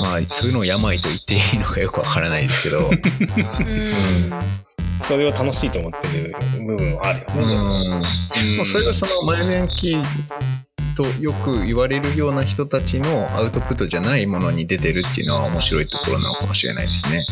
[0.00, 2.90] まあ、そういうのを病と言っていいのかよくわからないですけど、
[5.02, 6.34] それを楽しいと思ってる
[6.64, 7.98] 部分はあるうよね。
[7.98, 8.00] ん。
[8.56, 10.04] まあそれがその、マイルヤンキー
[10.94, 17.26] とよく言われるような人たちのアウトプットじゃないものに出てるっていうのは面白いところなのかもしれないですね。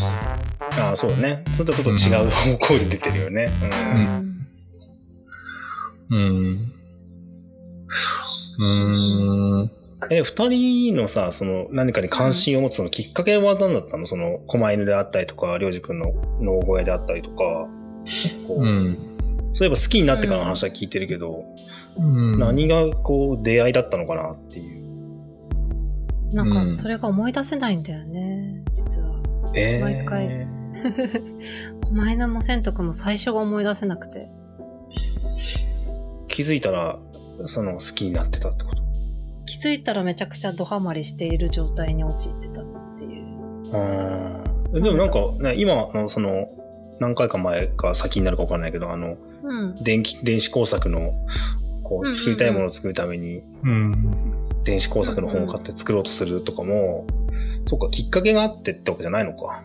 [0.79, 1.45] ああ、そうだね。
[1.53, 3.47] それとちょっと違う方向で出てるよね。
[3.91, 4.31] うん
[6.11, 6.73] うん。
[8.59, 8.65] う
[9.65, 9.71] ん。
[10.09, 14.07] え、二人のさ、その何かに関心を持つそのきっかけは何だったの？
[14.07, 17.69] その、狛犬であったりとか、りょうじくんの脳声であったりとか、
[18.49, 18.99] こううん。
[19.53, 21.45] そういえば好きになってからの話は聞いてるけど、
[21.99, 22.39] うん。
[22.39, 26.35] 何がこう出会いだったのかなっていう。
[26.35, 26.71] なんうん。
[26.71, 29.21] か、それが思い出せないんだよね、実は。
[29.55, 29.81] えー。
[29.81, 30.47] 毎回。
[31.83, 34.31] 狛犬も千とくんも最初が思い出せなくて。
[36.29, 36.99] 気づいたら、
[37.45, 38.77] その好きになってたってこと？
[38.77, 38.90] 気
[39.61, 42.65] づいたらめちゃくちゃドハマりしている状態に陥ってたっ
[42.97, 43.25] ていう。
[44.75, 44.83] うん。
[44.83, 46.49] でもなんか、ね、今のその、
[47.01, 49.83] 何回か前か先になるか分かんないけど、あの、うん。
[49.83, 51.13] 電気、電子工作の、
[51.83, 54.13] こう、うんうんうん作りたいものを作るために、うん。
[54.65, 57.07] 電子工作の本を買って作ろうとするとかも、
[57.65, 59.63] そうか、きっかけがあってってわけじゃないのか。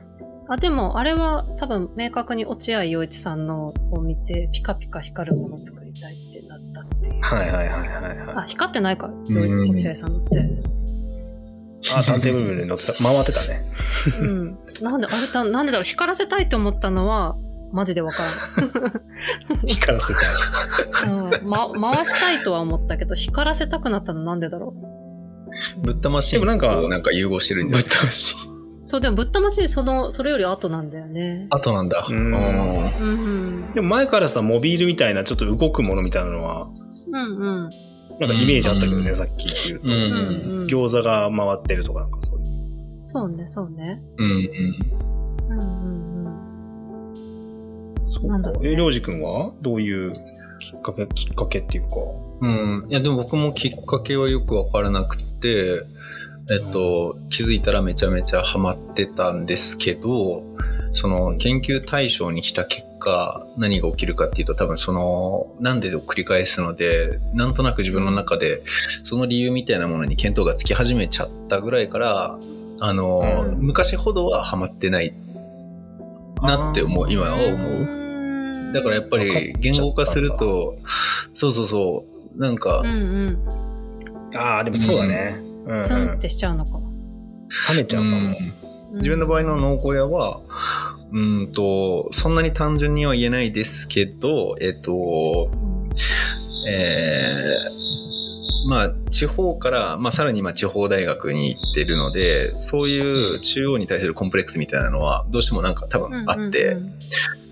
[0.47, 6.15] あ、でも、あれは多分明確に落合陽一さんのを見て、ピカピカ光るものを作りたい
[7.09, 7.53] ってなったっていう。
[7.53, 8.47] はいはいはいはいあ、はい。
[8.47, 10.49] 光ってないか、ん落合さんのって。
[11.95, 13.65] あ、探偵部分に乗ってた、 回ってたね。
[14.19, 14.57] うん。
[14.81, 17.35] なんで、あれだ、なんでだろう、光らせたいって思ったのは、
[17.71, 18.29] マジでわから
[19.65, 21.09] 光らせたい。
[21.09, 21.39] ない。
[21.41, 21.47] うん。
[21.49, 24.73] ま、回したいとは思ったけど、光らせたくなったのなんでだろ
[25.81, 27.83] ぶったまシーンとでもなんかなんか融合してるんじゃない？
[27.83, 28.35] ぶっ飛ばし。
[28.35, 28.85] う。
[28.85, 31.47] そう、でもぶったまし、その、それより後なんだよね。
[31.49, 32.05] あとなんだ。
[32.09, 32.37] うんう
[33.07, 36.67] んでも前からさ、モビールみたいなちょっと動くものみたいなのは、
[37.19, 37.38] うん。
[37.38, 37.69] うんうん。
[38.19, 39.88] なんかイメージあったけどね、うんさっき言うと。
[39.88, 39.99] うんうん
[40.62, 40.67] うん。
[40.67, 42.45] 餃子が回ってるとかなんかそういう。
[42.89, 44.01] そうね、そうね。
[44.17, 44.49] うんうん。
[45.49, 46.25] うんうん
[47.97, 48.06] うん。
[48.06, 50.13] そうなんだろうねえ、りょうじくんはどういう
[50.60, 51.97] きっかけ、きっかけっていうか？
[52.41, 52.86] うん。
[52.89, 55.83] いや、でも僕もきっかけはよくわからなくて、
[56.50, 60.44] えっと、気づいたらめちゃめちゃハマってたんですけど、
[60.96, 68.63] その研究対象にした結果、何が起きるかっていうと多分その、なんでを繰り返すので、なんとなく自分の中で、
[69.04, 72.39] その理由みたいなものに見当がつき始めちゃったぐらいから、
[72.79, 75.13] あの、うん昔ほどはハマってない
[76.41, 78.73] なって思う、今は思う。
[78.73, 80.77] だからやっぱり言語化すると、
[81.33, 82.06] そうそうそ
[82.37, 82.93] う、なんか、うんう
[84.31, 84.37] ん。
[84.37, 85.41] ああ、でもそうだね。
[85.41, 86.79] うんスンってしちゃうのか。
[87.73, 88.17] 冷めちゃうかも。
[88.17, 88.64] うん
[88.96, 90.41] 自分の場合の農小屋は、
[91.12, 95.50] うんと、そんなに単純には言えないですけど、えっと、
[96.67, 97.58] え
[98.67, 106.96] まあ、地方から、まあ、さらにまあ地方大学に行ってるので、そういう中央に対するコンプレックスみたいなのは、どうしてもなんか多分あって、うん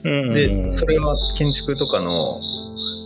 [0.03, 0.33] うんうん。
[0.33, 2.39] で、それは建築とかの、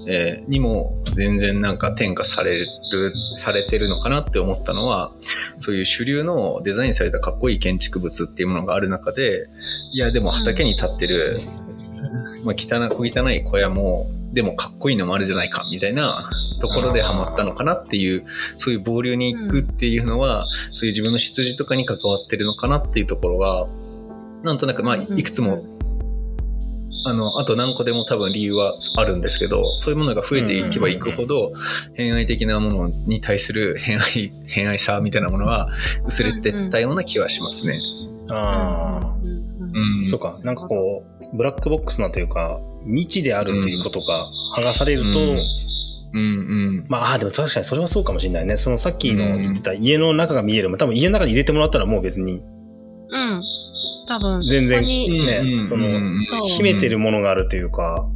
[0.09, 2.67] えーにも全然なんか転化される、
[3.35, 5.11] されてるのかなって思ったのは、
[5.57, 9.47] そういう主流のデザインされたかっこいい建築物っていうものがある中で、
[9.91, 11.41] いやでも畑に立ってる、
[12.43, 16.29] まあ汚い、小汚い小屋も、でもかっこいいのもあるじゃないか、みたいな
[16.61, 18.25] ところでハマったのかなっていう、
[18.57, 23.67] そういう暴流に行くっていうのは、そういう自分の出自とかに関わってるのかなっていうところが、
[24.43, 25.65] なんとなく、まあ、いくつも
[27.07, 31.53] あの、あと何個でも多分理由はあるんですけど、そういうものが増えていけばいくほど、
[31.93, 35.69] 偏愛的なものに対する偏愛、偏愛さみたいなものは
[36.05, 37.79] 薄れてったような気はしますね。
[38.29, 39.15] ああ。
[39.21, 40.05] うん。
[40.05, 40.39] そうか。
[40.43, 41.03] なんかこ
[41.33, 45.39] う、ブラックボックスなというか、未知であるということが剥がされると、うん
[46.13, 46.23] うんう
[46.83, 46.85] ん。
[46.87, 48.57] まあ、でも確かにそれはそうかもしれないね。
[48.57, 50.75] そのさっきの言ってた家の中が見える。
[50.77, 52.41] 多分家の中に入れてもらったらもう別に、
[53.09, 53.43] うん。
[54.07, 55.87] 多分、そ全然こにね、うんその、
[56.57, 58.07] 秘めてるものがあるというか、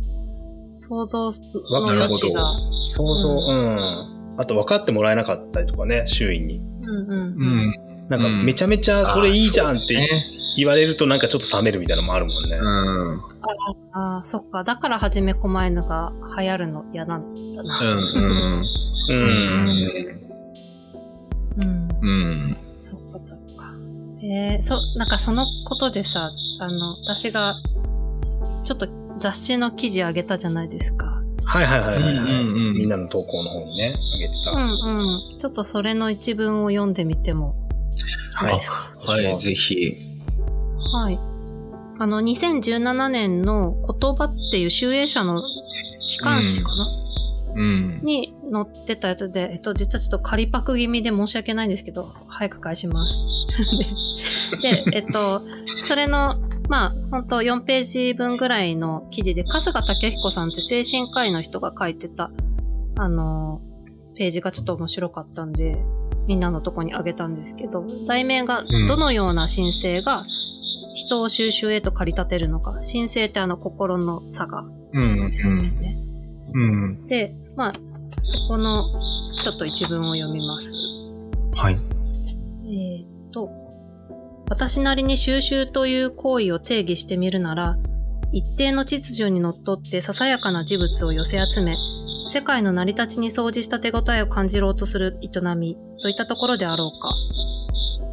[0.71, 2.53] 想像の余地が。
[2.83, 4.37] 想像、うん。
[4.37, 6.61] あと分かってもらえなかったりとかね、周囲に。
[6.83, 7.73] うんうん。
[8.09, 9.97] なんかめちゃめちゃそれいいじゃんって
[10.57, 12.57] 言われるとなんかちょっと冷めるみたいなのもあるもんね。
[12.57, 13.21] うん。
[13.93, 14.63] ああ、そっか。
[14.63, 17.79] だから初め狛犬が流行るの嫌なんだな。
[17.79, 18.01] うんう
[18.57, 18.61] ん。
[18.61, 19.13] う。
[19.13, 19.23] うん
[19.65, 19.77] ん。
[21.57, 21.89] うん。
[22.01, 22.57] うん。
[24.23, 27.55] えー、そ、なんかそのことでさ、あの、私が、
[28.63, 31.21] ちょっと雑誌の記事あげたじゃないですか。
[31.43, 34.51] はいはいはいはい、はいうんうんうんみんなの投稿の方にね、あげてた。
[34.51, 35.39] うんうん。
[35.39, 37.55] ちょっとそれの一文を読んでみても
[38.35, 39.11] はいいいですか？
[39.11, 39.97] はい、ぜひ。
[40.93, 41.19] はい。
[41.99, 45.41] あの、2017年の言葉っていう集英社の
[46.07, 46.87] 機関誌かな、
[47.55, 47.99] うん。
[48.03, 53.15] に載ってたやつで、えっと、実はちょっと仮パク気味で申し訳ないんですけど、早く返します。
[54.61, 56.35] で、でえっと、それの、
[56.67, 62.31] まあ、本当4ページ分ぐらいの記事で、春日武彦さんって精神科医の人が書いてた、
[62.97, 63.61] あの、
[64.15, 65.77] ページがちょっと面白かったんで、
[66.27, 70.25] みんなのとこにあげたんですけど、題名がうん、どのような申請が
[70.93, 72.81] 人を収集へと駆り立てるのか。
[72.81, 75.97] 申請ってあの心の差が申請ですね。
[76.53, 77.07] うん。
[77.07, 77.73] で、まあ、
[78.21, 78.85] そこの
[79.41, 80.73] ちょっと一文を読みます。
[81.53, 81.79] はい。
[82.65, 83.49] えーっと、
[84.49, 87.77] 私なりに収集という行為を定義してみるなら、
[88.31, 91.75] 一定の秩序にのっとってささやかな事物を寄せ集め、
[92.27, 97.13] 世界の成り立ちに相似した手応えを感じろうとする営みといったところであろうか。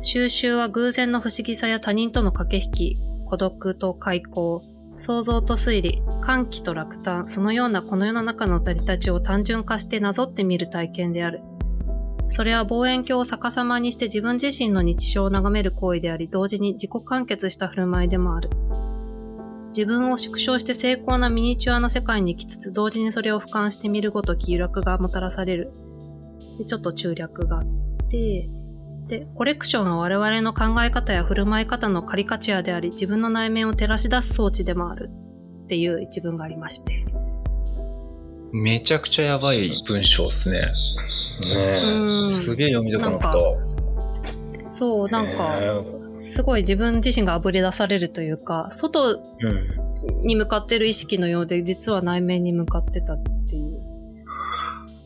[0.01, 4.62] 収集は偶然の不思議さや他人との駆け引き、孤独と開口、
[4.99, 11.40] 想像と推理、歓喜と落胆、そのようなこの世の中の成り立ちを単純化してなぞってみる体験である。
[12.30, 18.51] それは望遠鏡を逆さまにして自分自身の日常を眺める行為であり、同時に自己完結した振る舞いでもある。
[19.68, 25.70] 自分を縮小して精巧なミニチュアの世界に行きつつ、同時にそれを俯瞰してみるごとき揺楽がもたらされる。
[26.59, 27.66] で、ちょっと中略があっ
[28.09, 28.49] て、
[29.09, 35.11] で、コレクションは我々の考え方や振る舞い方のカリカチュアであり、自分の内面を照らし出す装置でもある。
[35.64, 37.04] っていう一文がありまして。
[38.52, 40.61] めちゃくちゃやばい文章っすね。
[41.44, 44.70] ねうんすげえ読みたくなった。
[44.70, 45.82] そう、なんか、え
[46.16, 50.26] すごい自分自身が炙り出されるというか、外うん。
[50.26, 53.80] に向かってる意識のようで、実は内面に向かってたっていう。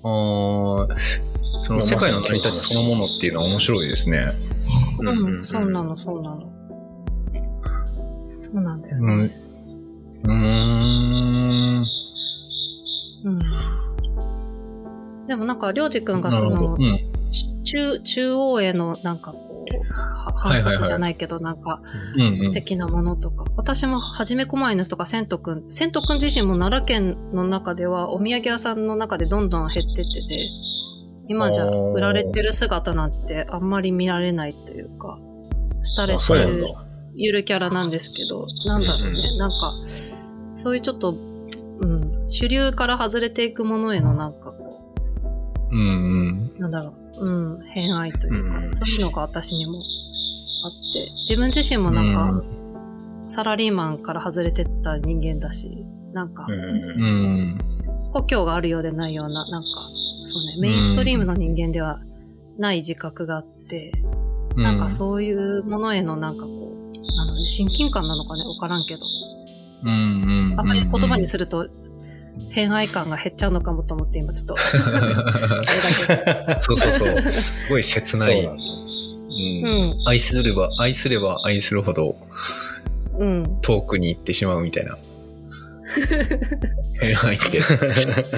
[0.05, 1.32] あー
[1.63, 4.21] その世界の成り立ちそのものっていうのは面白いですね。
[5.01, 6.53] うん、そうなの、そうなの。
[8.39, 9.35] そうなんだよね。
[10.25, 10.31] うん。
[10.31, 11.87] うーん。
[13.25, 13.39] うん。
[15.29, 16.51] でもなんか、りょうじくんがそ。
[16.51, 16.99] のう、ん。
[17.63, 21.81] 中、中央へのなんかこう、ははいはいはい反発じゃないけど、なんか、
[22.17, 22.53] うんうん。
[22.53, 23.45] 的なものとか。
[23.57, 25.71] 私も、はじめこまいのとか、千とくん。
[25.71, 30.49] 千とくん自身も奈良県の中では、お土産屋さんの中でどんどん減ってってて、
[31.29, 35.19] 今じゃ売られてる姿なんてあんまり見られないというか、
[35.97, 36.67] 廃れてる。
[37.15, 39.75] ゆるキャラなんですけど、なんだろうね、うんなんか、
[40.55, 41.15] そういうちょっと、
[41.81, 44.95] うん、主流から外れていくものへのなんかこ
[45.71, 46.53] うんうん。
[46.57, 52.43] う、なんだろう、うん、偏愛というか、うんそういうのが私にもあって、自分自身もなんか、
[53.27, 57.59] サラリーマンから外れてった人間だし、なんかう、んうん。
[58.13, 59.69] 故郷があるようでないような、なんか、
[60.25, 62.01] そうね、メインストリームの人間では
[62.59, 63.93] ない自覚があって、
[64.57, 64.63] うん。
[64.63, 69.01] なんかそういうものへのなんかこう、なんだろうね、親近感なのかね、わからんけど。
[69.85, 70.61] うんうん。
[70.61, 71.69] あまり言葉にすると、
[72.51, 74.59] 偏愛感が減っちゃうのかもと思って今ちょっと、あ
[75.01, 76.61] れだけど。
[76.61, 77.21] そうそうそう。
[77.33, 78.43] すごい切ない。
[78.43, 78.63] そうなんだ
[79.35, 82.17] うん愛すれば、愛すれば愛するほど
[83.19, 83.59] うん。
[83.63, 84.97] 遠くに行ってしまうみたいな。
[87.01, 87.61] 偏愛って、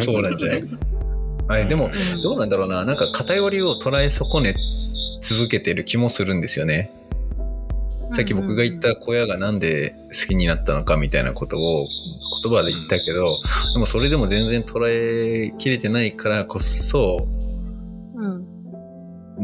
[0.05, 0.65] そうなんじゃない？
[1.49, 1.89] あれ、でも、う
[2.19, 2.85] んどうなんだろうな。
[2.85, 4.55] なんか偏りを捉え損ね
[5.21, 6.91] 続けてる気もするんですよね。
[8.13, 11.89] さっき僕が言った小屋がなんで好きになったのかみたいなことを
[12.43, 13.39] 言葉で言ったけど、
[13.73, 17.27] でもそれでも全然捉えきれてないからこそ、
[18.15, 18.47] うん。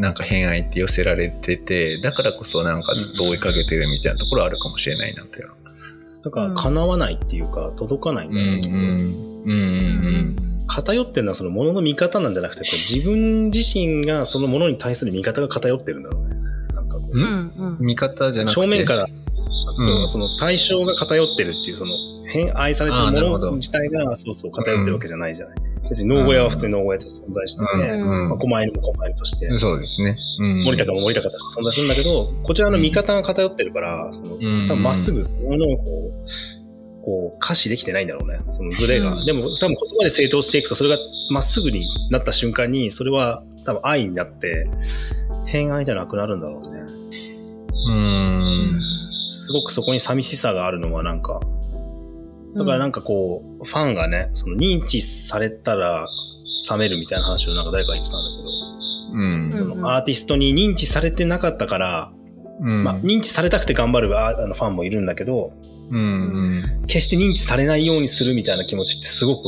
[0.00, 5.54] なんか偏愛って寄せられてて、だからこそなんかずっと追いかけてるみたいなところあるかもしれないなっていうの。
[6.22, 8.76] だから、叶わないっていうか、届かないんだよね、きっと。
[8.76, 8.82] うん
[9.46, 16.36] うん偏ってるのはそのものの見方なんじゃなくて、 自分自身がそのものに対する見方が偏ってるんだろうね。
[16.74, 17.52] なんかこううん？
[17.58, 17.76] うんん。
[17.80, 18.60] 見方じゃなくて？
[18.62, 19.06] 正面から、
[19.70, 21.92] そううんその対象が偏ってるっていう、その
[22.26, 25.56] 偏愛されてるもの自体が、そうそう偏ってるわけじゃないじゃない。
[25.88, 30.16] 別に農小屋は普通に農小屋として存在してて、うんまあ、狛犬も狛犬として、そうですね。
[30.38, 30.62] うん。
[30.62, 36.30] 森高も森高として存在するんだけど、こちらの見方が偏ってるから、その、うん多分まっすぐそのものをこう、
[37.02, 38.40] こう、可視できてないんだろうね。
[38.50, 39.12] そのズレが。
[39.14, 40.98] うんでも多分言葉で正当していくと、それが
[41.30, 44.68] まっすぐになった瞬間に、それは多分愛になって、
[45.46, 46.80] 偏愛じゃなくなるんだろうね。
[47.88, 48.80] うん。
[49.28, 51.40] すごくそこに寂しさがあるのはなんか、
[52.56, 56.06] だからなんかこう、ファンがね、その認知されたら
[56.70, 58.28] 冷めるみたいな話をなんか誰か言ってたんだ
[59.12, 62.12] うんけど、そうんうんのアーティストに認知されてなかったから、
[62.60, 62.84] うん。
[62.84, 65.52] まあ認知されたくて頑張るああのファンもいるんだけど、
[65.90, 66.62] うん。
[66.86, 69.42] 決して認知されないようにするみたいな気持ちってすごく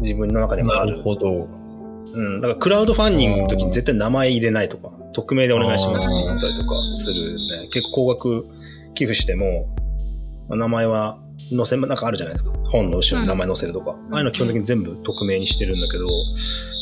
[0.00, 1.00] 自分の中にもある。
[1.00, 1.48] ほど。
[2.14, 2.40] うん。
[2.40, 7.68] だからクラウドファンディングの時に絶対名前入れないとか、匿名でお願いしますって言ったりとかするね。
[7.72, 8.46] 結構高額
[8.94, 9.66] 寄付しても、
[10.48, 11.18] まあ名前は
[11.50, 12.52] 載せ、なんかあるじゃないですか。
[12.64, 13.96] 本の後ろに名前載せるとか。
[14.10, 16.06] ああいうの基本的に全部匿名にしてるんだけど、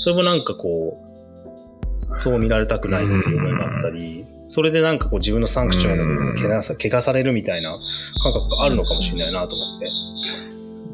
[0.00, 7.78] それもなんかこう、そう見られたくないという思いがあったり、それでなんかこう自分のサンクチュアリの部分が汚さ、汚されるみたいな
[8.20, 9.86] 感覚があるのかもしれないなと思って。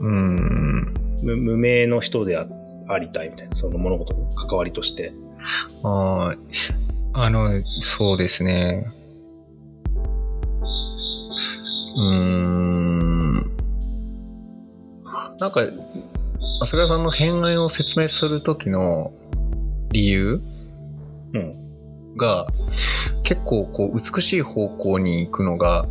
[0.00, 0.94] うん。
[1.22, 2.46] 無無名の人であ
[2.88, 5.14] ありたいみたいな、その物事の関わりとして。
[5.82, 6.74] あー
[7.14, 7.48] あの、
[7.80, 8.92] そうですね。
[11.96, 13.34] うーん。
[15.40, 15.62] なんか、
[16.60, 19.14] 朝倉さんの偏愛を説明するときの
[19.92, 20.40] 理由
[21.32, 22.16] うん。
[22.18, 22.46] が、
[23.26, 25.84] 結構こう美しい方向に行くのが、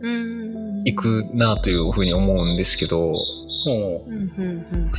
[0.00, 0.84] うん。
[0.84, 4.12] 行くなというふうに思うんですけど、もうん。
[4.12, 4.66] うん。
[4.70, 4.90] うん。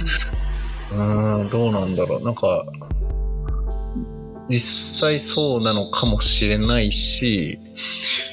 [0.91, 2.23] うーん、どうなんだろう。
[2.23, 2.65] なんか、
[4.49, 7.59] 実際そうなのかもしれないし、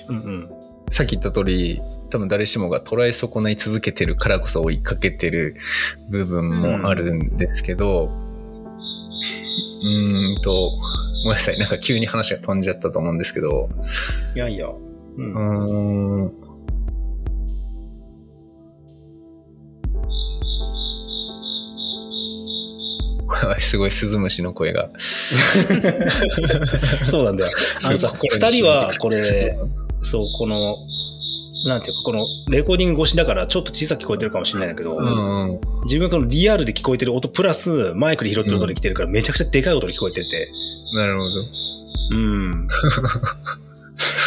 [0.08, 0.50] う、うんうん。
[0.88, 5.56] さっき言った通り、多分誰しもが捉え損ない続けてるからこそ追いかけてる
[6.08, 8.08] 部分もあるんですけど、
[9.82, 10.72] うーんと、
[11.22, 11.58] ごめんなさい。
[11.58, 13.68] なんか急に話が飛んじゃったと思うんですけど、
[14.34, 14.66] いやいや。
[14.66, 14.76] う。
[15.16, 16.42] うんーん。
[23.60, 24.90] すごいスズムシの声が。
[27.02, 27.50] そうなんだよ。
[27.84, 29.16] あのさ、二人はこれ、
[30.00, 30.76] そう、この、
[31.66, 35.60] なんていうか、このレコーディング越しだからちょっと小さく聞こえてるかもしれないんだけど、うんうん。
[35.84, 40.50] 自分がこのリアルで聞こえてる音プラスマイクで拾ってる音で来てるからめちゃくちゃでかい音で聞こえてて、
[40.94, 41.46] なるほど。
[42.10, 42.68] うん。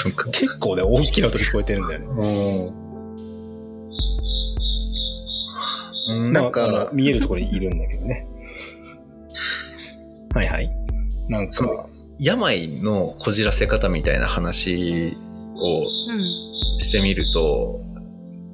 [0.03, 0.29] そっか。
[0.31, 2.73] 結構ね、大きな音で聞こえてるんだよね。
[6.07, 8.27] うん、ななんんか、か、見えるところにいるんだけどね。
[10.33, 10.69] はいはい。
[11.27, 11.89] なんかその、
[12.19, 15.17] 病のこじらせ方みたいな話
[15.55, 16.79] をうん。
[16.79, 17.81] してみると、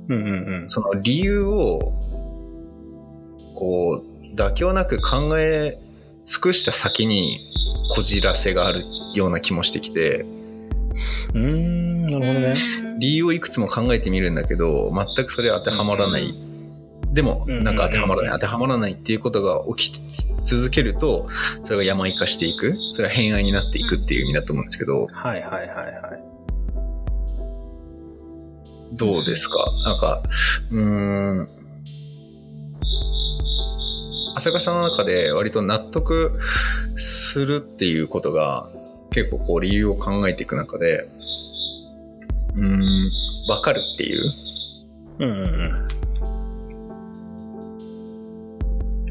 [0.09, 0.69] うんうんうん。
[0.69, 1.79] その理由を、
[3.55, 5.77] こう、妥協なく考え
[6.25, 7.50] 尽くした先に
[7.93, 8.85] こじらせがある
[9.15, 10.25] ような気もしてきて、
[11.33, 12.53] うーん、なるほどね。
[12.99, 16.33] 理由をいくつも考えてみるんだけど、全くそれ当てはまらない。
[17.13, 20.01] でも、うんなんか当てはまらない、うん当てはまらないっていうことが起き
[20.45, 21.27] 続けると、
[21.63, 22.77] それが病化していく。
[22.93, 26.23] それは偏愛になっていくっていう意味だと思うんですけど、はいはいはいはい。
[28.93, 29.65] どうですか？
[29.85, 30.23] なんか、
[30.71, 31.49] うーん。
[34.35, 36.39] 朝倉さんの中で割と納得
[36.95, 38.69] するっていうことが
[39.11, 41.07] 結構こう理由を考えていく中で、
[42.55, 43.11] うーん、
[43.49, 44.33] わかるっていう？
[45.19, 45.87] うんうん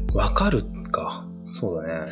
[0.09, 0.15] うん。
[0.17, 1.23] わかるか。
[1.43, 2.11] そうだね。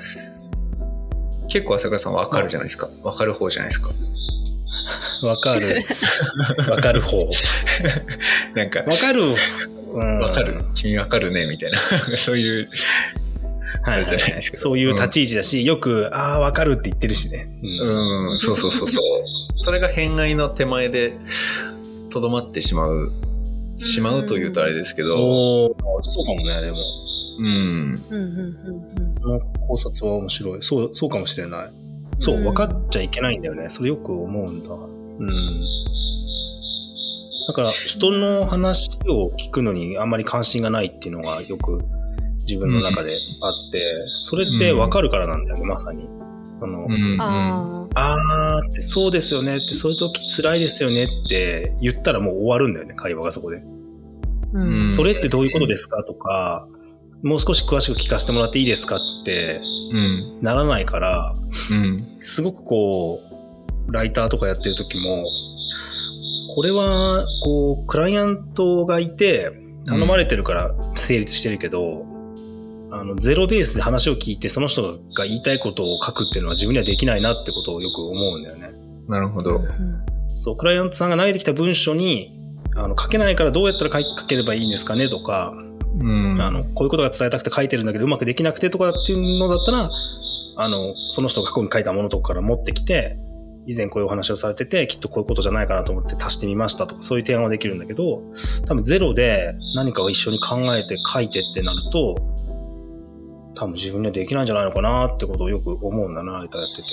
[1.50, 2.90] 結構朝倉さんわかるじゃないですか。
[3.04, 3.90] わかる方じゃないですか。
[5.24, 5.76] わかる。
[6.70, 7.28] わかる方。
[8.56, 9.36] なんか、わかるうん
[9.98, 10.64] わかる？
[10.76, 11.46] 君わかるね？
[11.48, 11.78] みたいな。
[12.18, 12.70] そういう。
[13.84, 14.64] はいあれじゃないですけど。
[14.64, 17.50] そういう立ち位置だし、よく、ああ、わかるって言ってるしね。
[17.64, 18.32] うん。
[18.34, 19.04] うんそうそうそうそう。
[19.56, 21.14] それが偏愛の手前で
[22.10, 23.12] とどまってしまう
[23.78, 25.16] しまうというとあれですけど。
[25.18, 25.74] おー。
[26.04, 26.78] そうかもね、でも。
[27.40, 27.46] うん。
[27.48, 30.62] うんうんうんこの考察は面白い。
[30.62, 31.70] そう、そうかもしれない。
[32.18, 32.44] そうう、ん。
[32.46, 33.70] 分かっちゃいけないんだよね。
[33.70, 34.70] それよく思うんだ。
[34.74, 35.64] うん。
[37.50, 41.80] だから、人の話を聞くのにあんまり関心がないっていうのがよく
[42.42, 43.82] 自分の中であって、
[44.22, 46.08] それって分かるからなんだよね、まさに。
[46.60, 53.58] その、うんああーって、そうですよねって、そういう時辛いですよねって言ったらもう終わるんだよね、会話がそこで。
[53.58, 53.64] ー
[54.54, 54.82] うん。
[54.84, 54.92] うん。
[54.92, 56.68] それってどういうことですかとか、
[57.24, 59.60] もう少し詳しく聞かせてもらっていいですかって
[59.92, 60.38] うん。
[60.44, 61.36] ならないから、
[61.72, 62.18] うん。
[62.20, 63.22] すごくこ
[63.88, 65.26] う、ライターとかやってる時も、
[66.56, 69.52] これは、こう、クライアントがいて、
[69.86, 72.06] 頼まれてるから成立してるけど、
[72.92, 78.72] あの、ゼロベースで話を聞いて、その人が言いたいことを書くっていうのは自分にはできないなってことをよく思うんだよね。
[79.08, 79.58] なるほど。
[79.58, 80.36] うん。
[80.36, 82.36] そう、クライアントさんが投げてきた文章に、
[82.76, 85.54] あの、書けないからどうやったら書ければいいんですかねとか、
[86.00, 86.42] うん。
[86.42, 89.90] あの、こういうことが伝えたくて書いてるんだけど、うまくできなくてとかっていうのだったら、
[90.56, 93.18] あの、その人が過去に書いたものとかから持ってきて、
[93.70, 98.24] 以前こういうお話をされてて、きっとこういうことじゃないかなと思って足してみましたとか、そういう提案はできるんだけど、
[98.66, 102.16] 多分ゼロで何かを一緒に考えて書いてってなると、
[103.54, 106.88] 多分自分にはできないんじゃないのかなってことをよく思うんだな、ライターやってて。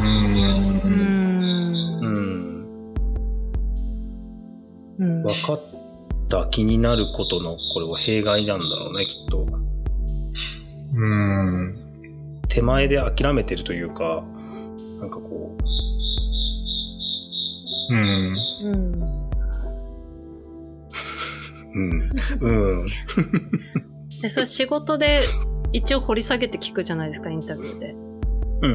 [0.00, 2.64] ううんんうん。
[5.00, 5.60] うん分かっ
[6.28, 9.44] た気になることの、これは弊害なんだろうね、きっと。
[10.94, 11.76] うん
[12.48, 14.22] 手前で諦めてるというか、
[14.98, 15.56] なんかこ
[17.90, 17.94] う。
[17.94, 18.36] ん。
[18.62, 19.18] うん。
[21.74, 22.86] う、うん、うん、
[24.22, 25.20] でそれ仕事で
[25.72, 27.94] 一応掘り下げて聞くじゃないですかインタビューで。
[28.62, 28.70] うん、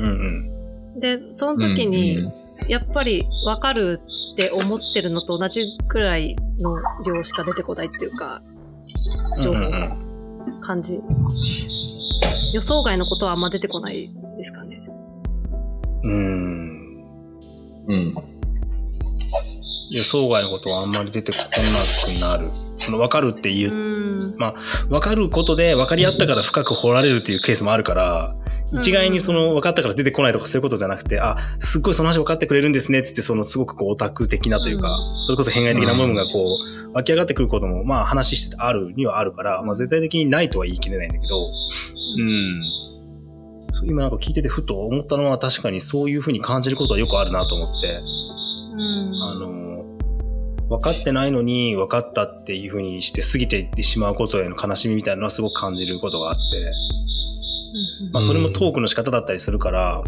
[0.94, 2.32] うん、でその時に、
[2.68, 4.00] やっぱり分かる
[4.34, 8.42] って思ってるのと同じくらいの量しか出てこないっていうか
[9.36, 9.42] うん。
[9.42, 9.98] 情報うんうんが
[10.62, 11.00] 感じ、
[12.54, 14.83] 予想外のことはあんま出てこないですかね。
[16.04, 17.04] うん。
[17.88, 18.16] うん。
[19.92, 21.52] 予想外のことはあんまり出てこなく
[22.20, 22.50] なる。
[22.80, 23.72] その分かるっていう。
[23.72, 24.36] う、ん。
[24.90, 28.36] 分かることで分かり合ったから深く掘られるっていうケースもあるから、
[28.74, 36.58] 一概にその分かったから出てこないとかそういうことじゃなくて、あ、すっごいその話分かってくれるんですねってって、そのすごくこうオタク的なというか、それこそ変外的な部分がこ
[36.90, 41.52] う湧き上がってくることも、まあ話しててあるにはあるから、まあ絶対的にないとは言い切れないんだけど、う
[42.20, 42.64] ん。
[43.86, 48.02] 今なんか聞いててふと思ったのは確かにそういうふうに感じることはよくあるなと思って、
[48.74, 49.24] うん。
[49.24, 49.64] あの、
[50.70, 56.42] 分かってないのに分かったっていうふうにして過ぎていってしまうことへの悲しみみたいなのはすごく感じることがあって、
[58.12, 60.04] まあそれもトークの仕方だったりするから、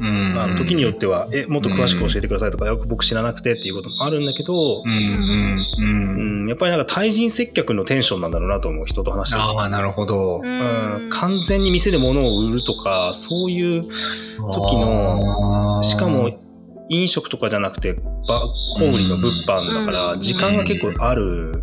[0.00, 0.34] うん。
[0.34, 10.40] まあ時によっては、え、もっと詳しく教えてくださいとか、よく僕知らなくてっていうこともあるんだけどう、んうんううんん、やっぱりなんか対人接客のテンションなんだろうなと思う、人と話してるとああなるほど。
[10.42, 16.30] うん、完全に店で物を売るとか、そういう時の、しかも
[16.88, 17.94] 飲食とかじゃなくて、
[18.26, 18.46] ば
[18.78, 20.20] 小売りの物販だから、うん。
[20.20, 21.62] 時間が結構ある。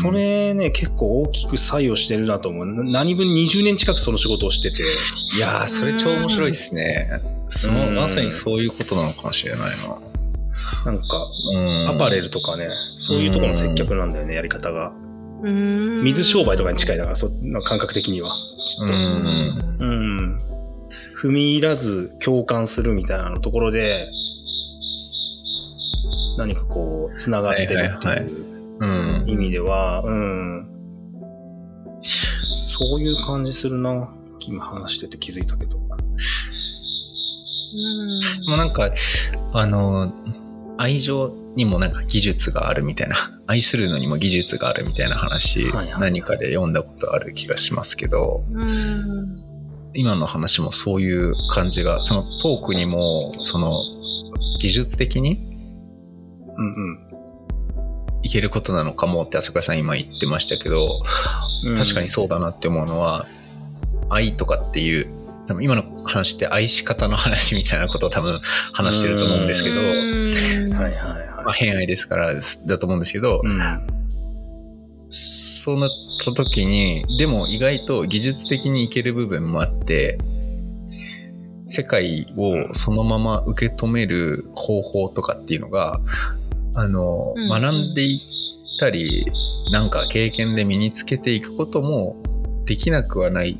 [0.00, 2.66] それね、結構大きく作用してるなと思う。
[2.66, 4.82] な何分20年近くその仕事をしてて。
[5.36, 9.60] いやーそれ超面白いですねそのうんまさにそういうことなのかもしれない
[10.84, 14.92] ななんか、うんアパレルとかね、そういうところの接客なんだよね、やり方が。
[15.42, 18.34] うん水商売とかに近いだから、その感覚的には。
[18.68, 18.92] きっと。
[18.92, 20.40] うんうん。
[21.22, 24.08] 踏み入らず共感するみたいなのところで、
[26.38, 28.45] 何かこう、つながってるってはいはいはいいう
[28.80, 29.24] うん。
[29.26, 30.68] 意味では、うん。
[32.02, 34.12] そういう感じするな。
[34.40, 35.76] 今話してて気づいたけど。
[35.76, 35.86] うん。
[38.48, 38.90] もうなんか
[39.52, 40.12] あの
[40.78, 43.32] 愛情にもなんか技術があるみたいな。
[43.48, 48.44] 愛するのにも技術があるみたいな話、はいはい何かで読んだことある気がしますけど。
[48.50, 49.56] うん。
[49.96, 53.80] 今の話もそういう感じがそのトークにもその
[54.60, 55.56] 技術的に
[56.56, 57.15] うん
[58.22, 61.02] いけることなのかもって朝倉さん今言ってましたけど、
[61.64, 61.76] うん。
[61.76, 63.24] 確かにそうだなって思うのは
[64.08, 65.08] 愛とかっていう
[65.46, 68.40] 多分今の話って愛し方の話みたいなことを多分
[68.72, 69.84] 話してると思うんですけど、うん
[70.74, 71.44] はいはいはい。
[71.44, 72.34] まあ、偏愛ですから
[72.66, 73.96] だと思うんですけど、うん。
[75.10, 75.90] そうなっ
[76.24, 80.18] た時にでも意外と技術的にいける部分もあって
[81.66, 86.00] 世界をそのまま受け止める方法とかっていうのが
[86.76, 88.22] あの、うん学んでい
[88.78, 89.26] たり、
[89.72, 92.16] なんか経験で身につけていくことも
[92.66, 93.58] できなくはない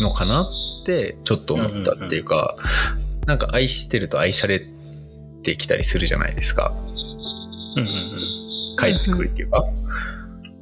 [0.00, 0.42] のかな
[0.82, 2.56] ってちょっと思ったっていうか、
[3.26, 4.66] なんか愛してると愛され
[5.42, 6.74] てきたりするじゃないですか。
[7.76, 8.76] うんうんうん。
[8.76, 9.62] 帰ってくるっていうか。
[9.62, 9.66] だ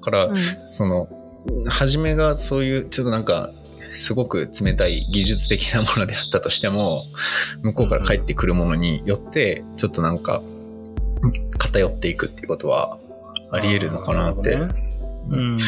[0.01, 1.09] から、うんその、
[1.69, 3.53] 初めがそういう、ちょっとなんか、
[3.95, 7.05] すごく冷たい技術的なものであったとしても、
[7.63, 10.43] 向こうから帰ってくるものによって、ちょっとなんか、
[11.59, 12.99] 偏っていくっていうことは
[13.51, 14.55] あり得るのかなって。
[14.55, 15.59] うん。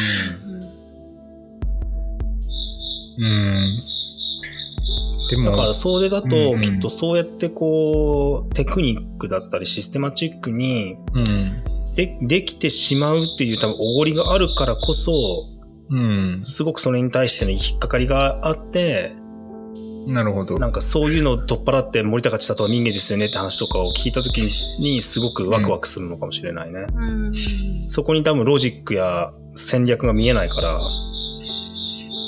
[3.17, 3.83] うん。
[5.29, 11.63] でも、だからそれだときっとそうやってこうテクニックだったりシステマチックにうん。
[11.95, 15.47] でできてしまうっていう多分おごりがあるからこそ
[15.89, 16.39] うん。
[16.43, 19.13] すごくそれに対しての引っかかりがあって
[20.07, 20.59] なるほど。
[20.59, 24.41] なんかそういうのを取っ払って森高千里は民芸ですよねって話とかを聞いた時
[24.79, 26.85] にすごくワクワクするのかもしれないね。
[26.95, 27.31] うん
[27.89, 30.79] そこに多分ロジックや戦略が見えないから。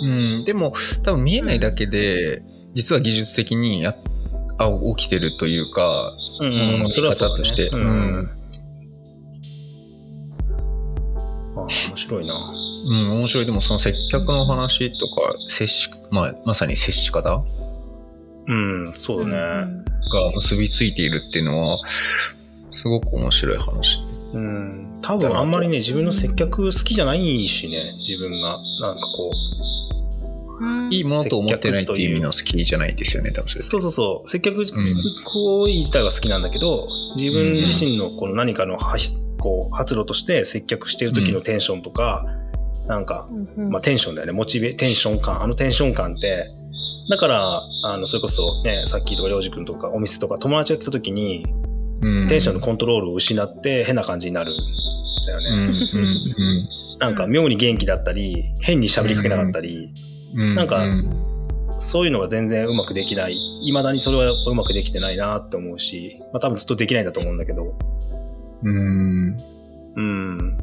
[0.03, 0.43] うん。
[0.45, 2.43] でも、多分見えないだけで、
[2.73, 3.95] 実は技術的にや
[4.59, 7.69] あ起きてるというか、うんものの見方として。
[7.69, 8.29] うんうん
[11.55, 12.66] あー面白いな。
[12.88, 13.45] うん、面白い。
[13.45, 17.43] でもその接客の話とか、接し、まあ、まさに接し方？
[18.47, 19.83] うん、そうだね。
[20.09, 21.79] が結びついているっていうのは、
[22.71, 23.99] すごく面白い話。
[24.33, 24.99] うん。
[25.01, 28.59] 多分あんまりね、自分の接客好きじゃないしね、自分が。
[28.79, 29.31] なんかこ
[30.59, 33.61] うんいいものと思ってないっていう意味の好きじゃないですよね、多分それう。
[33.63, 34.29] そうそうそう。
[34.29, 38.97] 接客ん行為自体は好きなんだけど、自分自身のこの何かのは
[39.39, 42.25] こう発露として接客してる時のテンションとか、
[42.88, 43.27] なんか、
[43.57, 44.33] うんまあテンションだよね。
[44.33, 45.43] モチベ、テンション感。
[45.43, 46.47] あのテンション感って、
[47.09, 51.45] だから、あの、それこそね、さっきとかりょうじくんとかお店とか友達が来た時に、
[52.01, 54.55] うんテンションのコントロールを失って変な感じになるん
[55.25, 55.79] だようんね。
[56.38, 56.69] うん
[56.99, 59.93] なんか妙に元気だったり、変に喋りかけなかったり、
[60.35, 61.05] うんなんかう
[61.79, 63.38] そういうのが全然うまくできない。
[63.63, 67.75] 未だにそれはうまくできてないなって思うし、まあ多分ずっとできないんだと思うんだけど。
[68.63, 69.27] うん
[69.95, 70.57] うん。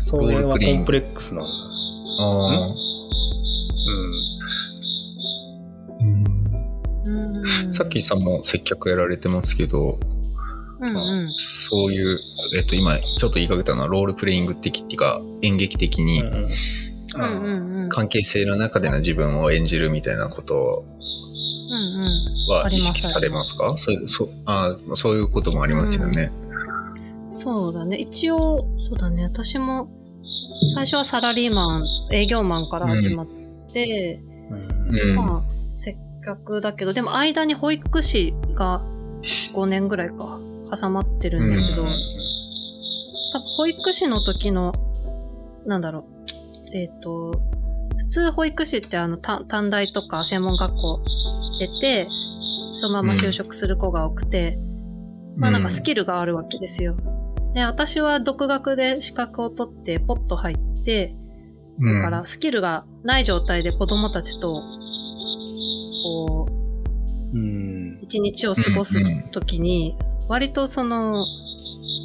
[0.00, 1.50] それはコンプレックスなんだ。
[2.20, 2.72] ああう
[6.02, 6.06] ん。
[7.06, 7.32] うん。
[7.66, 9.98] うんさっきさんも接客やられてますけど、
[10.80, 11.28] うんうん。
[11.38, 12.18] そういう、
[12.56, 16.36] えっと、今、ちょっと言いかけたのは、ロールプレイング的っていうか、演劇的にうんうん。
[17.14, 20.84] うんうん関係性の中での自分を演じるみたいなこと
[21.70, 22.52] うんうん。
[22.52, 23.76] は意識されますか？
[23.78, 26.30] そういうそうあーそういうこともありますよね。
[27.30, 27.96] そうだね。
[27.96, 29.24] 一応、そうだね。
[29.24, 29.88] 私も、
[30.74, 33.26] 最初はサラリーマン、営業マンから始まっ
[33.72, 34.20] て、
[34.90, 38.82] うんまあ、接客だけど、でも間に保育士が
[39.54, 40.40] 5年ぐらいか、
[40.74, 41.88] 挟まってるんだけど、うん
[43.30, 44.72] 多分保育士の時の、
[45.66, 46.06] なんだろ
[46.72, 47.32] う、えっ、と、
[47.98, 51.00] 普通保育士ってあの、た短大とか専門学校
[51.58, 52.08] 出て、
[52.74, 54.58] そのまま就職する子が多くて、
[55.36, 56.96] まあなんかスキルがあるわけですよ。
[57.54, 61.14] で、私は独学で資格を取ってポッと入って、
[61.80, 64.62] うんだからスキルがない状態で子供たちと、
[66.02, 67.98] こう、うん。
[68.00, 69.96] 一日を過ごすときに、
[70.28, 71.24] 割とその、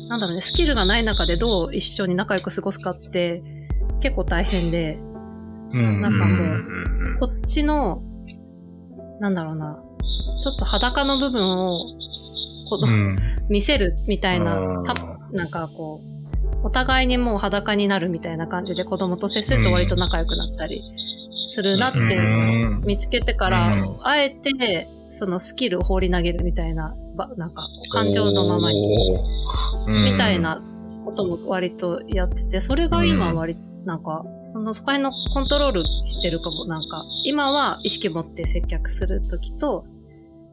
[0.10, 3.42] なんだろうね、スキルがない中でどう一緒に仲良く過ごすかって
[4.00, 5.00] 結構大変で、
[5.72, 6.02] うん。
[6.02, 7.18] なんかもううん。
[7.20, 8.04] こっちの、
[9.20, 9.34] なん。
[9.34, 9.80] だろうな、
[10.42, 11.86] ちょっと裸の部分を、
[12.78, 13.18] この、うん。
[13.50, 14.94] 見せるみたいなうん、た
[15.32, 16.02] なんかこ
[16.64, 20.82] う、お互いにもう裸になるみたいな感じで子供と接すると割と仲良くなったり
[21.52, 23.98] するなっていうのを見つけてから、うん。
[24.04, 30.62] あえてそのスキルを放り投げるみたいな、ばなんか感情のままに、にみたいな
[31.06, 33.56] ことも割とやってて、それが今割、
[33.86, 39.86] なんか、その、そこら辺のコントロールしてるかも、なんか、今は意識持って接客するときと、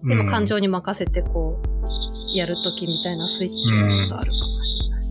[0.02, 5.06] でも感情に任せてこう、やるときみたいなスイッチがちょっとあるかもしれない。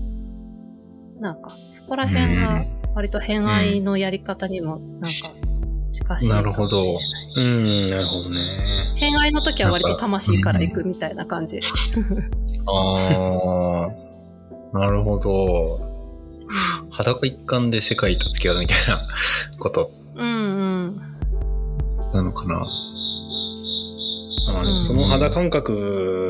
[1.21, 2.65] なんか、そこら辺が
[2.95, 5.07] 割と偏愛のやり方にもなんか
[5.91, 7.35] 近しいかもしれない。
[7.35, 8.39] うん、なるほどね。
[8.97, 11.59] 偏愛の時は割と魂から行くみたいな感じ。
[12.65, 13.89] あ
[14.73, 15.87] あ、なるほど。
[16.89, 19.07] 裸一貫で世界と付き合うみたいな
[19.59, 20.29] ことうんう
[20.87, 21.01] ん。
[22.11, 22.67] なのかな。
[24.51, 26.28] まあでもその肌感覚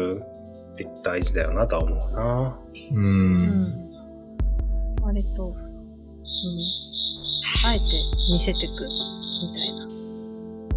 [0.84, 2.60] って大事だよなとは思うな。
[2.92, 2.96] う。
[2.96, 3.04] うん
[3.64, 3.90] ん。
[5.02, 5.56] 割と、うん。
[7.66, 7.84] あえて
[8.32, 9.86] 見せてくみたいな。
[9.86, 9.92] うん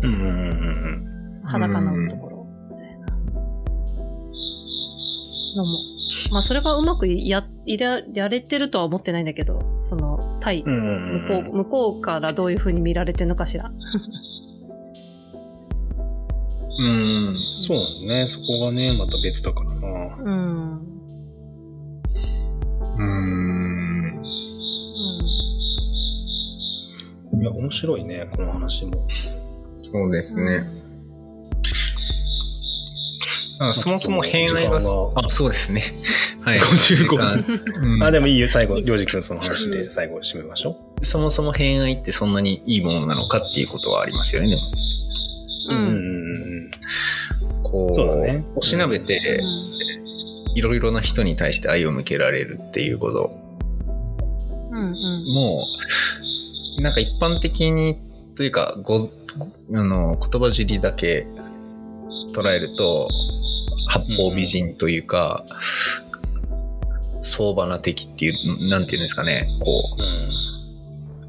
[0.05, 1.13] うんうん
[1.45, 3.07] 裸のところみたいな。
[5.57, 5.79] のも。
[6.31, 13.71] まあそれがうまくや、ややれてるとは思ってないんだけど、その、対、うんうん向こう、向こうからどういう風に見られてるのかしら。
[16.79, 17.37] うん。
[17.55, 18.27] そうね。
[18.27, 20.17] そこがね、また別だからな。
[20.25, 20.81] うん。
[22.99, 24.23] うん。
[27.41, 29.07] いや、面白いね、この話も。
[29.83, 30.47] そうですうん。
[30.47, 30.83] ね。
[33.59, 34.81] あそもそも偏愛があ、
[35.31, 35.83] そうですね。
[36.43, 36.59] はい。
[36.59, 37.45] 55時間
[37.83, 44.63] うんあ、でもいいよ、最後、りょうじくんその話で最後締めましょそもそも偏愛ってそんなにいいものなのかっていうことはありますよね、でも。
[45.71, 45.75] う。
[45.75, 46.02] ううんうんん。
[47.73, 49.41] こう、そうだねおしなべて、
[50.55, 53.37] いろいろな人に対して愛を向けられるっていうこと
[54.71, 54.79] うん。
[54.79, 55.35] うん。
[55.35, 55.65] も
[56.79, 57.99] う、なんか一般的に、
[58.37, 59.11] というか、ご、
[59.75, 61.27] あの、言葉尻だけ
[62.35, 63.09] 捉えると、
[63.89, 65.45] 八方美人というか、
[67.23, 70.31] 相場な敵っていう、なんていうんですかね、こう、うん。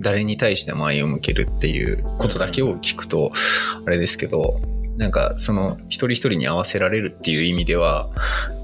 [0.01, 3.31] 誰に対しても愛を向けるっていうことだけを聞くと、
[3.85, 4.59] あれですけど、
[4.97, 8.09] なんかその一人一人に合わせられるっていう意味では、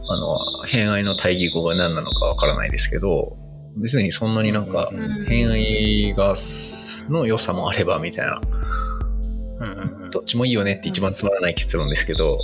[0.07, 3.38] あの、偏愛の対義語が何なのかわからないですけど、
[3.77, 6.34] 別にそんなになんかうん偏愛が、
[7.09, 8.41] の良さもあればみたいな、
[9.59, 12.39] うんうんうんどっちもいいよねって一番つまらない結論ですけど、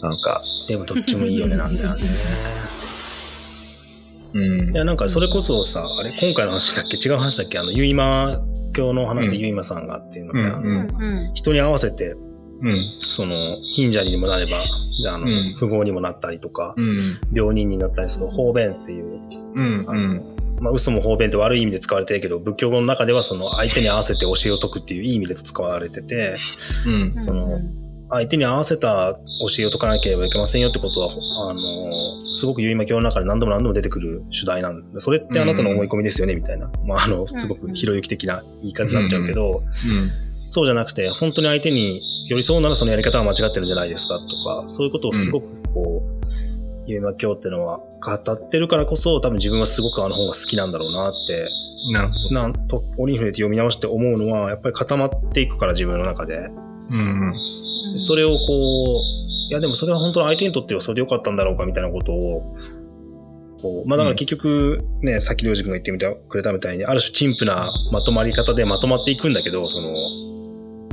[0.00, 2.00] なんか、でもどっちもいいよね、なんだよね。
[4.34, 4.74] うんい。
[4.76, 6.96] や、なんかそれこそさ、あれ、今回の話だっけ？
[6.96, 7.58] 違う話だっけ？
[7.58, 8.40] あの、ゆいま、
[8.76, 11.34] 今日の話でうんゆいまさんがっていうので、うんあのうん。
[11.34, 12.14] 人に合わせて、
[12.62, 12.98] うん。
[13.06, 14.52] その、貧者にもなれば、
[15.12, 16.96] あの、うん富豪にもなったりとか、うん。
[17.32, 19.20] 病人になったりする方便っていう、
[19.54, 19.84] うん。
[19.88, 26.34] あのまあ、嘘も方便って悪い意味で使われてるけど、仏教語の中ではその相手に合わせて教えを説くっていういい意味で使われてて、
[26.86, 27.14] うん。
[27.16, 27.60] その
[28.10, 29.18] 相手に合わせた教
[29.62, 31.12] えを説かなければいけませんよってことは、
[31.50, 36.72] あの、すごく結巻教の中で何度も何度も出てくる主題なんで、それってあなたの思い込みですよね、みたいな。
[36.84, 39.62] まあ、あの、すごくひろゆき的な言い方になっちゃうけど、
[40.40, 44.26] そうじゃなくて、本当に相手に寄り添うならそのやり方は間違ってるんじゃないですかと
[44.62, 51.48] か、そういうことをすごくこう、結巻教っていうのは語ってるからこそ、多分自分はすごくあの本が好きなんだろうなって
[51.86, 51.92] うん。
[51.92, 52.34] なるほど。
[52.34, 56.38] なんと、折に触れて読み直して思うのは、やっぱり固まっていくから自分の中で。
[56.38, 57.98] うん。
[57.98, 62.54] それをこう、いやでもそれは本当の相手にとってはそれでよかったんだろうかみたいなことを、
[63.62, 69.94] こうまあだから結局ね、さっきりょうじ君が言ってみてくれたみたいに、ある種陳腐なまとまり方でまとまっていくんだけど、その、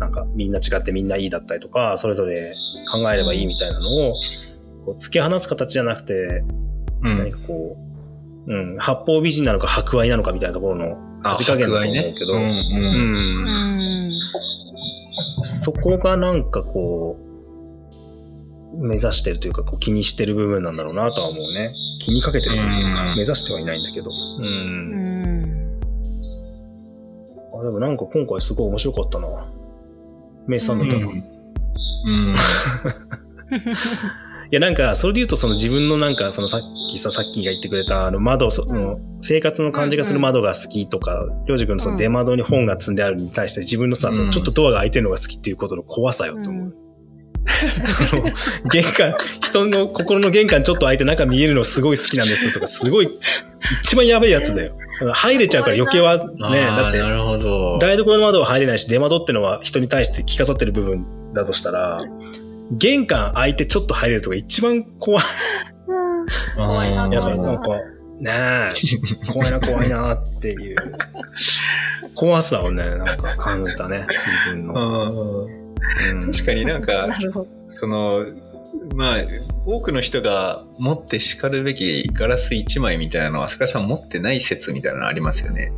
[0.06, 2.54] なんかみんな違ってみんないいだったりとか、それぞれ
[2.92, 4.14] 考えればいいみたいなのを、
[4.86, 6.44] こう突き放す形じゃなくて、
[7.02, 7.18] うん。
[7.18, 7.76] 何かこ
[8.48, 12.42] う、うん、八方美人なのか博愛なのかみたいなところのさじ加減だと思うけど、うん。
[12.42, 12.50] うん。
[13.80, 14.12] うん。
[15.44, 17.26] そこがなんかこう、
[18.86, 21.74] 目指してるというか、こう気にしてる部分なんだろうなとは思うね。
[22.00, 23.10] 気にかけてる部分か。
[23.10, 24.12] うん目指してはいないんだけど。
[24.12, 24.14] う。
[24.14, 24.46] うん
[24.92, 25.80] ん。
[27.56, 29.28] あ、でもなんか今回すごい面白かったな。
[30.48, 31.08] 名産だったな。
[31.08, 32.36] うん。
[34.52, 46.85] いやなんか、それで言うとその自分のなんか、そのさっきさ、さっきが言ってくれたあの窓、その生活の感じがする窓が好きとか、りょうじくんのその出窓に本が積んであるに対して自分のさ、そのちょっとドアが開いてるのが好きっていうことの怖さよと思う。
[48.10, 48.24] その
[48.72, 53.10] 玄関、人の心の玄関ちょっと開いて中見えるのすごい好きなんですとか、すごい、
[53.84, 54.76] 一番やべえやつだよ。
[55.14, 57.78] 入れちゃうから余計はね、だってなるほど。
[57.80, 62.04] 台所の窓は入れないし、出窓ってのは人に対して着飾ってる部分だとしたら、
[62.72, 65.24] 玄関開いてちょっと入れるとか一番怖い。
[66.56, 67.70] 怖いなやっぱ怖いななんか、
[68.20, 68.32] ね
[69.28, 70.76] え、怖いな怖いなっていう、
[72.16, 74.08] 怖さをね、なんか感じたね、
[74.46, 75.65] 自分の。
[76.32, 77.48] 確かになんか なるほど。
[77.68, 78.26] その
[78.96, 79.18] まあ
[79.66, 85.72] 多くの人が持って叱るべきガラス一枚みたいなのは朝倉さん持ってない説みたいなのありますよね。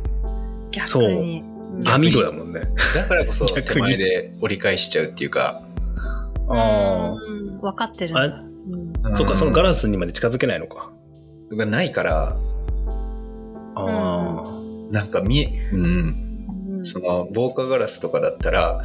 [0.70, 1.42] 逆に。
[1.42, 1.54] う。
[1.82, 2.62] ん網戸だもんね。
[2.94, 3.64] だからこそ 逆に。
[3.64, 5.62] 手前で折り返しちゃうっていうか。
[6.48, 7.60] あうん。
[7.60, 8.26] 分かってるんあ。
[8.26, 8.32] れ？
[9.06, 9.14] うん。
[9.14, 10.90] そうか、そのガララスにまで近づけないのか。
[11.52, 12.36] がないから。
[13.74, 14.60] あ
[14.90, 16.27] なんか見えうん
[16.78, 16.84] うん。
[16.84, 18.82] その防火ガラスとかだったら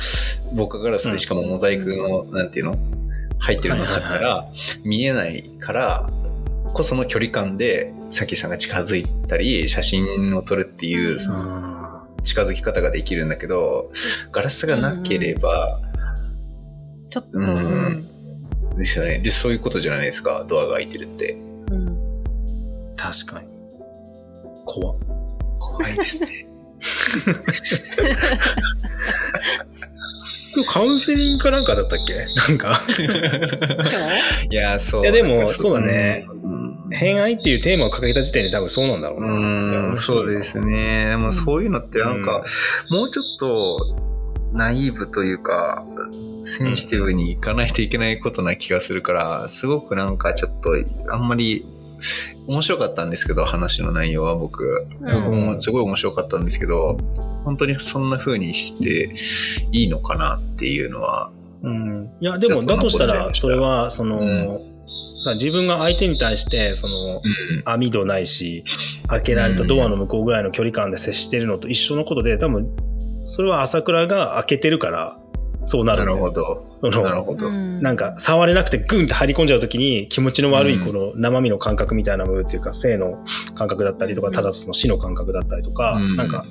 [0.53, 2.77] 防火ガラスでしかもモザイクの、なんていうの？
[3.39, 4.47] 入ってるのだったはいら
[4.85, 6.09] 見えないから
[6.73, 12.03] こその距離感でさきさんが近づいたり写真を撮るっていうあ。
[12.23, 13.91] 近づき方ができるんだけど
[14.31, 15.81] ガラスがなければ、
[17.09, 18.07] ちょっと、ううん
[18.71, 18.77] ん。
[18.77, 19.19] ですよね。
[19.19, 21.33] でそういうことじゃないですかドアが開いてるって。
[21.69, 22.23] うん。
[22.95, 23.47] 確かに。
[24.65, 24.97] 怖っ。
[25.59, 26.47] 怖いですね
[30.67, 32.25] カウンセリングかなんかだったっけ？
[32.47, 32.81] なんか。
[34.49, 35.03] いやそう。
[35.03, 35.81] いやでもそう。
[35.81, 36.27] だね。
[36.29, 36.89] うん。
[36.91, 39.27] 偏愛っていうテーマを掲げた時点で多分そうなんだろうな。
[39.89, 41.07] うん、そうですね。
[41.09, 42.43] でもそういうのってなんか、
[42.89, 43.95] もうちょっと
[44.53, 45.83] ナイーブというか、
[46.45, 50.69] センシティブにいかないといけないことな気がするから、すごくなんかちょっと、
[51.11, 51.65] あんまり
[52.47, 54.63] 面白かったんですけど、話の内容は僕。
[55.01, 56.97] うんすごい面白かったんですけど、
[57.45, 59.13] 本当にそんな風にして
[59.71, 61.31] いいのかなっていうのは、
[61.63, 62.09] うん。
[62.19, 64.73] いや、でも、だとしたら、それは、その、うん
[65.23, 67.21] さ、自分が相手に対して、その、うん。
[67.65, 68.65] 網戸ないし、
[69.07, 72.67] 開けられたドアの向こうぐらいの距離感で接してるのと一緒のことで、多分、
[73.25, 75.17] それは朝倉が開けてるから、
[75.65, 76.77] そうなるなんるほど。
[76.77, 77.49] そのなるほど。
[77.49, 83.23] なんか、触れなくてグンって張り込んじゃうときに、気持ちの悪いうんこの生身の感覚みたいな部分っていうか、性の
[83.55, 86.45] 感覚だったりとか、ただその死の感覚だったりとか、うんなんか、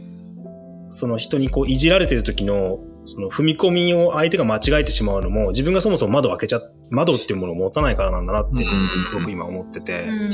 [0.89, 6.61] その人にこういじられてる時の、その踏み込みを相手が間違えてしまうのも、自分がそもそも窓を開けちゃ、
[6.91, 10.05] 窓っていうものを持たないからなんだなってうん、すごく今思ってて。
[10.05, 10.27] うんう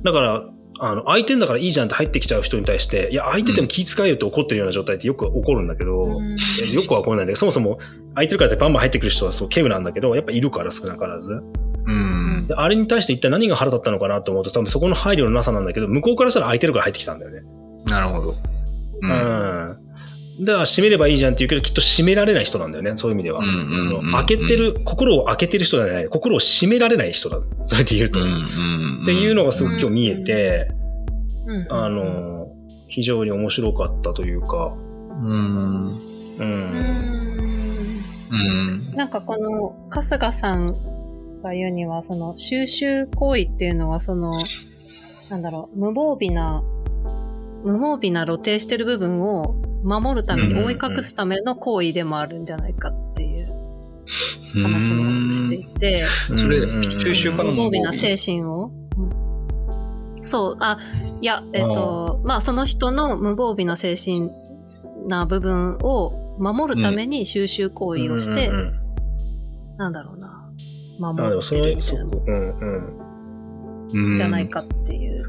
[0.00, 0.02] ん。
[0.02, 0.50] だから、
[0.80, 7.78] あの、相手んだからいいじゃんって入ってきちゃう人に対して、いや、相手でも気遣えよって怒ってるような状態ってよく起こるんだけど、うんえよくは起こらないんだけど、そもそも
[8.14, 11.42] 空いてるからってバンバン入ってくる人はそう、ケブなんだけど、やっぱいるから少なからず。
[11.86, 12.46] うん。
[12.46, 17.42] であれに対して一体何が腹立ったのかなと思うと、多分そこの配慮のなさなんだけど、向こうからしたら空いてるから入ってきたんだよね。
[17.86, 18.30] なるほど。
[18.30, 18.36] う。
[19.02, 19.76] うんん。
[20.40, 23.42] だから閉めればいいじゃんって言うけど、きっと閉められない人なんだよね、そういう意味では。
[23.42, 27.40] その開けてる、心を開けてる人じゃない、心を閉められない人だ。
[27.64, 28.20] それで言うと。
[28.20, 28.26] うん。
[28.26, 28.30] っ
[29.00, 29.04] うん。
[29.04, 30.68] ていうのがすごく今日見えて、
[31.46, 32.48] うんあの、
[32.88, 34.74] 非常に面白かったというか、
[35.22, 35.88] うん
[36.38, 37.08] うん。
[38.94, 40.76] なんかこの春日さん
[41.42, 44.32] が言うにはその収集行為っていうのはその
[45.30, 46.62] なんだろう無防備な
[47.64, 53.52] 無防備な露呈してる部分を守るためにうん覆い隠すための行為でもあるんじゃないかっていう
[54.62, 60.24] 話もしていて、それうん収集家の無防備な精神を、うん。
[60.24, 60.78] そう、あ、
[61.20, 64.30] いや、えっ、と、まあその人の無防備な精神
[65.06, 68.78] な部分を守るために収集行為をして、うんうんうん
[69.78, 70.50] なんだろうな、
[70.98, 72.04] 守ってるみたいな。
[72.04, 73.88] うん。
[73.92, 74.16] うん。
[74.16, 75.24] じゃないかっていう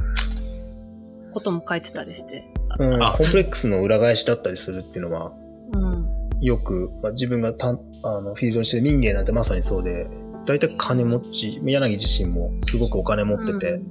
[1.31, 2.45] ことも書いてたりして。
[2.79, 5.31] うん、あコンプレックスの裏返しだったりするっていうのは、
[5.73, 6.19] うん。
[6.41, 10.07] よく、まあ、自分がたんあのフィールドにしてる民芸なんてまさにそうで、
[10.45, 13.81] 大体金持ち、柳自身もすごくお金持ってて、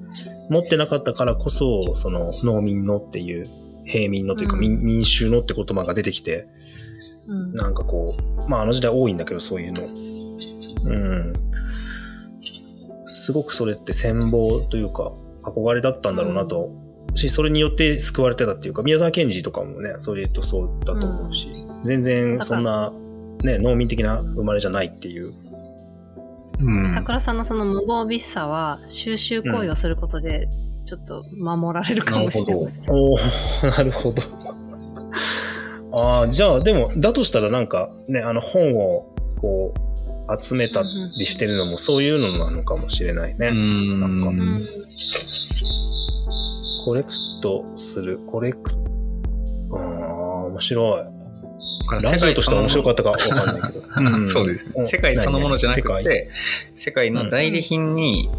[0.51, 3.49] 持ってなかったからこそ、その農民のっていう、
[3.85, 6.49] 平民のというか、うん民民衆のって言葉が出てきて、
[7.27, 7.53] うん。
[7.53, 9.83] なんかこう、まああの時代多いんだけど、そういうの。
[10.85, 11.33] うん。
[13.07, 15.13] すごくそれって戦望というか、
[15.43, 16.71] 憧れだったんだろうなと。
[17.15, 21.51] し、それによって救われてたっていうか、宮沢賢治とかもね、それとそうだと思うし、
[21.85, 22.93] 全然そんな、
[23.43, 25.35] ね、農民的な生まれじゃないっていう。
[26.61, 26.91] うん。
[26.91, 30.49] 桜さんのその無防備さは収集行為をすることで
[30.85, 32.85] ちょっと守られるかもしれません。
[32.89, 33.19] おお
[33.63, 34.23] なるほど。
[35.93, 40.83] ああ、じゃあ、でも、だとしたらなんか、ね、あの本を、こう、集めた
[41.19, 43.49] りしてるのもそういうのなのかもしれないね。
[43.49, 44.01] うん。
[44.01, 44.63] なんかうん
[46.85, 47.11] コレク
[47.43, 48.59] トする、コレク
[49.73, 51.19] ああ、面白い。
[51.91, 53.85] ラジオとしては面白かったかわかんないけど。
[53.97, 54.87] うんそうですね。
[54.87, 56.31] 世界そのものじゃなくて、
[56.75, 58.31] 世界の代理品に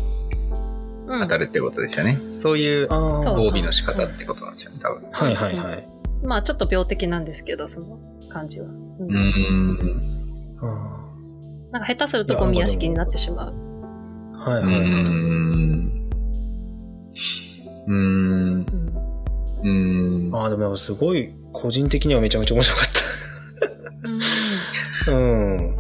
[1.08, 2.20] うん当たるってことですよね。
[2.30, 5.04] そういう防備の仕方ってことなんですよね、多分。
[5.12, 5.88] はいはいはい。
[6.24, 7.98] まあちょっと病的なんですけど、その
[8.30, 8.68] 感じは。
[8.68, 10.12] うんうん。
[10.62, 11.00] あ
[11.72, 13.54] なんか下手するとゴミ屋敷になってしまう。
[14.38, 14.82] はいはいはい。
[14.82, 14.94] ん。
[14.94, 16.10] うん。
[17.88, 18.66] うん
[19.64, 20.30] うん。
[20.34, 22.86] ああ、でもすごい、個人的にはめちゃめちゃ面白かっ
[25.06, 25.12] た。
[25.12, 25.76] うん。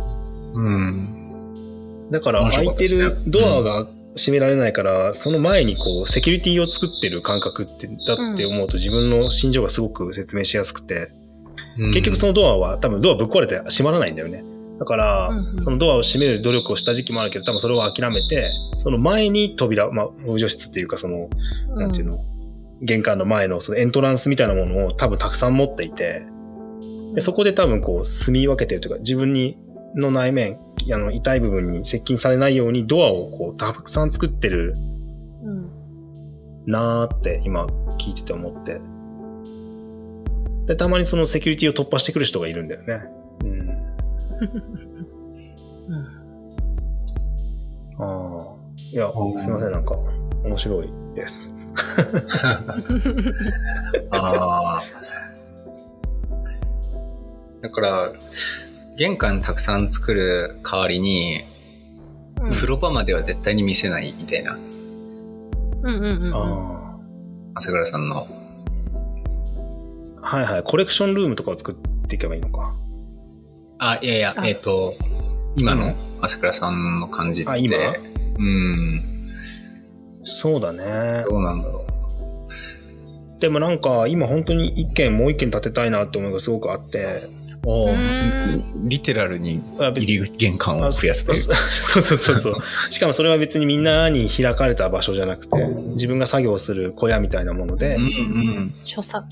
[0.53, 2.09] うん。
[2.11, 11.11] だから面白開いてるドアが閉められないから、その前にこう、セキュリティを作ってる感覚って、だって思うと自分の心情がすごく説明しやすくて、
[11.77, 14.43] 結局そのドアは多分ドアぶっ壊れて閉まらないんだよね。
[14.79, 21.29] だからそのドアを閉める努力をした時期もあるけど、多分それを諦めて、その前に扉、まあ、風除室っていうかその、
[21.75, 22.19] なんていうの、
[22.81, 26.25] 玄関の前のそのエントランスみたいなものを多分たくさん持っていて、
[27.13, 29.57] で、そこで多分こう、住み分けてるというか、自分に、
[29.95, 30.59] の内面、
[30.93, 34.75] あの、痛い部分に接近されないようにドアをこう、たくさん作ってる
[35.43, 35.79] うん
[36.67, 37.65] なーって今
[37.97, 38.79] 聞いてて思って。
[40.67, 43.18] で、たまにそのセキュリティを突破してくる人がいるんだよね。
[47.99, 48.59] ああ。
[48.91, 49.95] いやう、んすいません、なんか、
[50.43, 51.53] 面白いです。
[54.11, 54.83] ああ。
[57.61, 58.13] だから、
[58.95, 61.41] 玄関たくさん作る代わりに、
[62.41, 64.53] うん風呂場までは絶対に見せないみたいな。
[64.53, 64.61] うん
[65.83, 66.33] うんうんうん。
[66.33, 66.97] あ
[67.55, 68.25] 朝倉さんの。
[70.21, 70.25] あ。
[70.25, 70.63] はいはい。
[70.63, 71.75] コレクションルームとかを作っ
[72.07, 72.73] ていけばいいのか。
[73.79, 74.95] あ、いやいや、あえっ、と、
[75.55, 77.49] 今の朝倉さんの感じって。
[77.49, 77.77] あ今？
[78.37, 79.29] うん。
[80.23, 81.23] そうだね。
[81.27, 81.85] どうなんだろ
[83.39, 87.29] でもなんか今本当に一軒もう一軒建てたいなって思いがすごくあって。
[87.35, 87.39] う。
[87.65, 91.43] おうーリテラルに入り玄関を増やすという。
[91.43, 92.55] そうそうそうそう。
[92.91, 95.57] しかもそれは別にみんなに開かれた場所じゃなくて、
[95.93, 98.73] 自分が作業する小屋みたいなもので、うんうん。
[98.85, 99.25] 所作。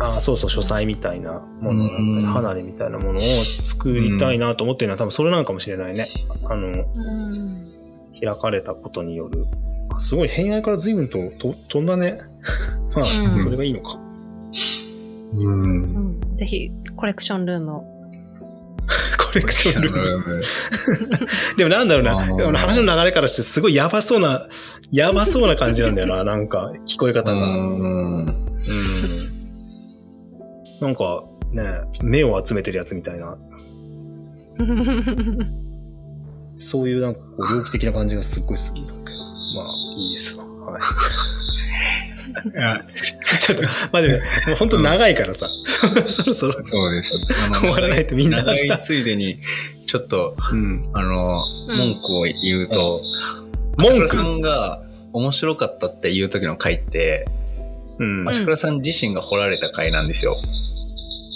[0.00, 3.22] ああ、そうそう、書斎みたいなものだったり、うん離れみたいなものを
[3.64, 6.08] 作りたいなと思ってるのは多分それなのかもしれないね。
[6.44, 7.32] あの、うん。
[8.20, 9.46] 開かれたことによる。
[9.90, 12.20] あすごい、偏愛から随分とと飛んだね。
[12.94, 13.98] まあ、うんそれがいいのか。
[16.36, 17.84] ぜひ、コレクションルームを。
[19.18, 20.18] コレクションルーム。
[20.18, 20.42] ム。
[21.58, 24.48] でもなんだろうな、話の流れからしてすごいやばそうな、
[24.90, 27.32] やばそうな感じなんだよな、なんか、聞こえ方が。
[27.32, 28.24] うん。
[28.24, 28.48] うん。
[30.80, 31.64] なんか、ね、
[32.02, 33.36] 目を集めてるやつみたいな、
[36.58, 39.04] そういうなんかこう、猟奇的な感じがすっごいするんだけど。
[39.04, 40.44] まあ、いいですわ。
[40.44, 40.82] はい。
[43.40, 43.62] ちょっと、
[43.92, 44.20] まあでも、も
[44.52, 45.48] う本当長いからさ、
[46.08, 47.14] そろそろ、そうです。
[47.52, 49.40] あ終わらないとみんな長明日いついでに、
[49.86, 50.82] ちょっと、うん。
[50.92, 53.02] あの、うん文句を言うと、
[53.76, 57.26] 文句さんが面白かったっていう時の回って、
[57.98, 58.28] うん。
[58.28, 60.36] 朝倉さん自身が掘られた回なんですよ。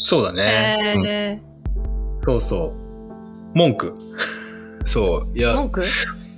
[0.03, 1.00] そうだね。
[1.07, 1.40] え
[2.24, 2.74] そうそ
[3.55, 3.57] う。
[3.57, 3.94] 文句。
[4.84, 5.38] そう。
[5.38, 5.82] いー、や文、句？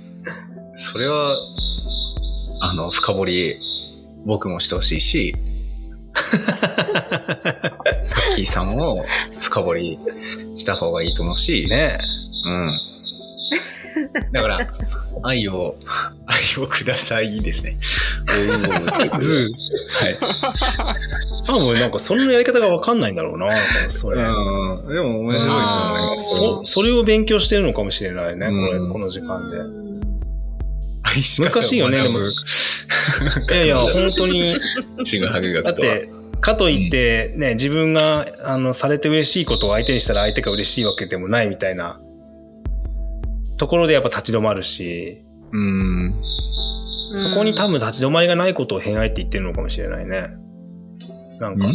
[0.75, 1.35] それは、
[2.61, 3.59] あの、深掘り、
[4.25, 5.35] 僕もしてほしいし、
[6.55, 6.67] さ
[8.31, 9.99] っきーさんも深掘り
[10.55, 11.97] した方がいいと思うし、ね
[12.45, 12.79] うん。
[14.31, 14.73] だから、
[15.23, 15.75] 愛を、
[16.25, 17.77] 愛をくださいですね。
[18.27, 19.51] おーず
[19.89, 20.17] はい。
[21.47, 23.49] 多分なんかそのやり方がわかんないんだろうな、
[23.89, 24.17] それ。
[24.17, 24.93] うん。
[24.93, 26.35] でも面白いと思います。
[26.35, 29.85] そ、それを勉強してるのかもしれないね、これ、うんこの時間で。
[31.39, 32.31] 難しいよねでも い
[33.49, 34.53] やいや、本当に、
[35.03, 35.71] ちぐはぐだ。
[35.71, 36.09] って、
[36.41, 41.99] かといって、ね、自分が、あの、されて嬉しいことを相手にしたら相手が嬉しいわけでもないみたいな、
[43.57, 46.13] ところでやっぱ立ち止まるし、うん。
[47.11, 50.29] そこに多分立ち止まりがないことを偏愛って言ってるのかもしれないね。
[51.39, 51.71] なんか、う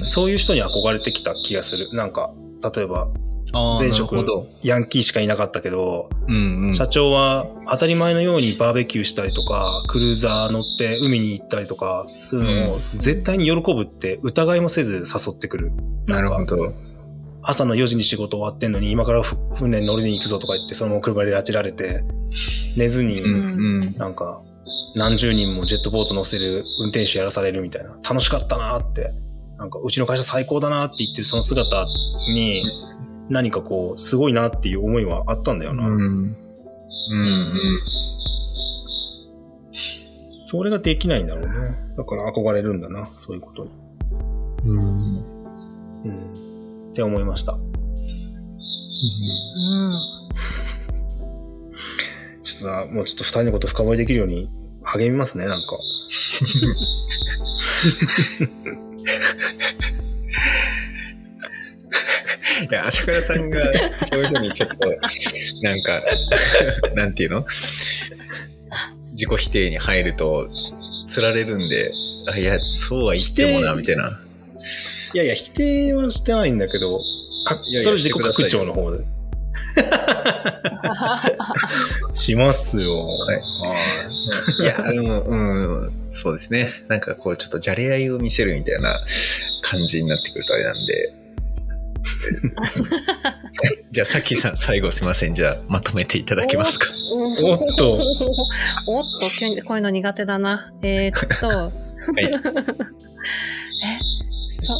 [0.00, 0.04] ん？
[0.04, 1.88] そういう人に憧れてきた気がする。
[1.92, 2.32] なんか、
[2.74, 3.08] 例えば、
[3.78, 4.16] 前職。
[4.62, 6.74] ヤンキーしかいなかったけど、うんうん。
[6.74, 15.72] 社長は当たり前のようにバーベキューしたりとか、クルーザー乗って海に行ったりとかするのを絶対に喜ぶって疑いもせず誘ってくる。
[16.06, 16.56] なるほど。
[17.42, 22.02] 朝の4時に仕事終わってんのに今からふ船に乗りに行くぞとか言ってそのまま車で拉致られて、
[22.76, 23.22] 寝ずに。
[23.98, 24.40] なんか
[24.94, 27.90] 何十人もジェットボート乗せる運転手やらされるみたいな。
[28.08, 29.12] 楽しかったなって。
[29.58, 31.86] なんかうちの会社最高だなって言ってるその姿
[32.34, 32.64] に
[33.28, 35.86] 何かこうすごいなっていう思いはあったんだよな。
[35.86, 35.92] うん。
[35.92, 36.36] うん
[37.12, 37.80] うん。
[40.32, 41.76] それができないんだろうね。
[41.96, 43.70] だから憧れるんだな、そういうことに。
[44.64, 45.31] うん。
[46.92, 46.94] うん。
[46.94, 47.54] って思いました。
[47.54, 47.60] うん。
[52.42, 54.50] ちょっとさ、もうちょっと二人のこと深掘りできるように
[54.84, 55.78] 励みますね、なんか。
[62.70, 63.60] いや、朝倉さんが
[64.12, 64.76] そういうふうにちょっと、
[65.62, 66.00] なんか、
[66.94, 67.44] なんていうの？
[69.12, 70.48] 自己否定に入ると、
[71.08, 71.92] つられるんで、
[72.28, 74.10] あいや、そうは言ってもな、みたいな。
[75.14, 76.98] いやいや、否定はしてないんだけど、
[77.46, 79.04] かいやいやそれ自己拡張の方で。
[82.14, 83.06] しますよ。
[83.06, 83.42] はい
[84.60, 85.34] いや、でも、う
[85.86, 86.68] ん、そうですね。
[86.88, 89.00] なんかこう、ちょっとじゃれ合いを見せるみたいな
[89.62, 91.12] 感じになってくるとあれなんで。
[93.90, 95.34] じゃあ、さっきさん、最後すいません。
[95.34, 96.86] じゃあ、まとめていただけますか？
[97.14, 97.92] おっと。
[98.86, 100.72] おっと、急にこういうの苦手だな。
[100.82, 101.72] えー、っと。
[102.18, 102.30] え、
[104.50, 104.74] そ、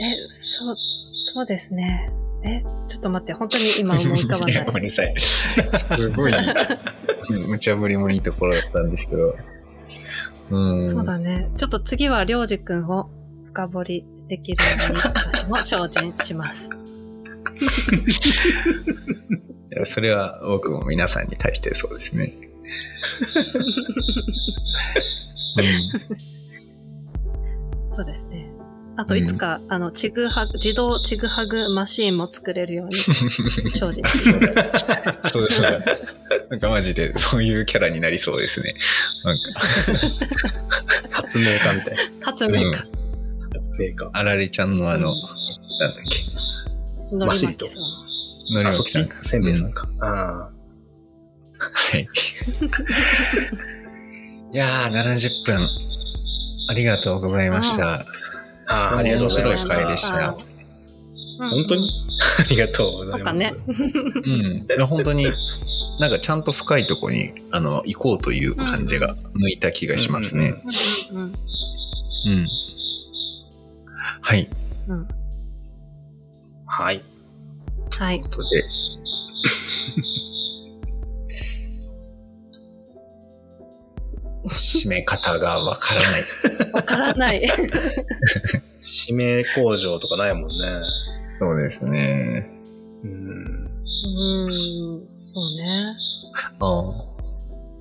[0.00, 0.76] え、そう、
[1.12, 2.10] そうですね。
[2.44, 4.72] え、ちょっと待って、本当に今思い浮かばない ご。
[4.72, 5.14] めんなさい。
[5.18, 6.32] すごい、
[7.30, 9.36] うん無茶ぶりもいいところだったんですけど。
[10.50, 10.86] うん。
[10.86, 11.50] そうだね。
[11.56, 13.08] ちょっと次はりょうじくんを
[13.46, 16.70] 深掘りできるように私も精進します。
[19.72, 22.32] いやそれは僕も皆さんに対してそうですね。
[27.90, 28.53] そうですね。
[28.96, 35.30] あといつか、あの、ちぐはぐ、自動ちぐはぐマシーンも作れるように 精進してください。
[35.30, 35.84] そうですね。
[36.50, 38.74] なんかマジでそういうキャラになりそうですね。
[39.24, 39.60] なんか、
[41.10, 42.26] 発明家みたいな。
[42.26, 42.72] 発明家。
[42.76, 42.86] 発
[43.78, 44.10] 明家。
[44.12, 45.16] あられちゃんのあの、うん
[45.76, 47.82] なんだっけ、のりマシリとまきさん。
[48.54, 49.08] のりまきさん。
[49.24, 49.88] せんべいさんか。
[50.00, 50.50] あ
[51.58, 52.08] はい。
[54.52, 55.68] いやー、70分。
[56.68, 58.06] ありがとうございました。
[58.68, 58.74] あ。
[58.74, 59.74] ああ、ありがとうございました。
[59.74, 60.36] 面白い回でした
[61.38, 61.90] 本当に？
[62.38, 63.38] ありがとうございうます。
[63.38, 63.54] ね。
[63.66, 63.76] うん。
[63.82, 65.26] いや本当に、
[65.98, 70.62] なんかちゃんと深いとこに、あの、行こうという感じが向いた気がしますね。
[71.10, 72.48] うんうんうん。
[74.22, 74.48] はい。
[74.88, 75.08] うんうん
[76.66, 77.02] はい。
[77.98, 78.20] はい。
[78.20, 78.64] ということで。
[84.48, 86.22] 締め方がわからない。
[86.72, 87.42] わからない。
[89.06, 90.54] 指名工場とかないもんね。
[91.38, 92.50] そうですね。
[93.02, 93.70] うん。
[94.04, 95.96] うん、そうね。
[96.60, 97.14] ああ。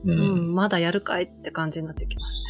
[0.05, 0.11] う。
[0.11, 2.43] うんん、まだやるかいって感じになってきますね。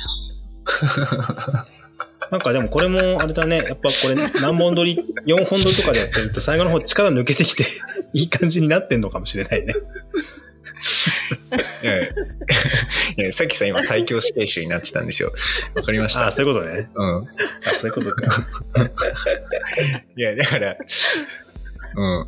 [2.31, 3.57] なんかでもこれもあれだね。
[3.57, 7.64] やっぱこれ何本撮り、4本撮りとかでやってると最後の方力抜けてきて
[8.14, 9.76] いい感じになってんのかもしれないね。
[13.18, 15.32] いやさっきさ、今最強死刑囚になってたんですよ。
[15.76, 16.32] わかりましたああ、。
[16.32, 16.90] そういうことね。
[16.94, 17.28] うん。
[17.66, 18.48] あそういうことか。
[20.16, 20.78] いや、だから、
[21.96, 22.28] うん。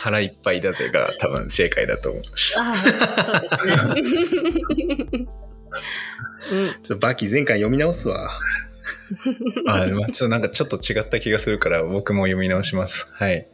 [0.00, 2.22] 腹いっぱいだぜが多分正解だと思う。
[2.58, 2.76] ああ、
[3.22, 5.26] そうですね。
[6.52, 8.30] うん、ちょっとバキ前回読み直すわ。
[9.66, 13.08] あ、まあ、ちょっとなんかちょっと違った気がするから僕も読み直します。
[13.12, 13.46] はい。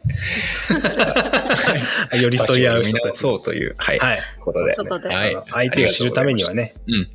[2.11, 3.19] あ 寄り添い合う人たち。
[3.19, 3.99] 読み直そうという、はい。
[3.99, 4.21] はい。
[4.39, 4.73] ことで。
[4.73, 5.37] 外ではい。
[5.49, 7.07] 相手を知るためにはね、うん。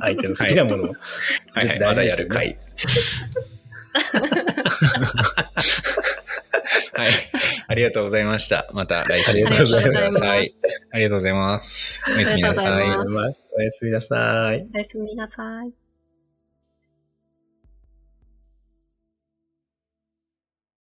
[0.00, 0.94] 相手の好きなものを。
[1.52, 1.80] はいはい。
[1.80, 2.58] まだやる回。
[6.94, 7.10] はい。
[7.66, 8.68] ありがとうございました。
[8.72, 10.30] また来週ありがとうございました。
[10.30, 10.36] あ
[10.98, 12.02] りがとうございます。
[12.14, 14.68] おやすみなさいありがとうございますおやすみなさい。
[14.74, 15.83] おやすみなさい。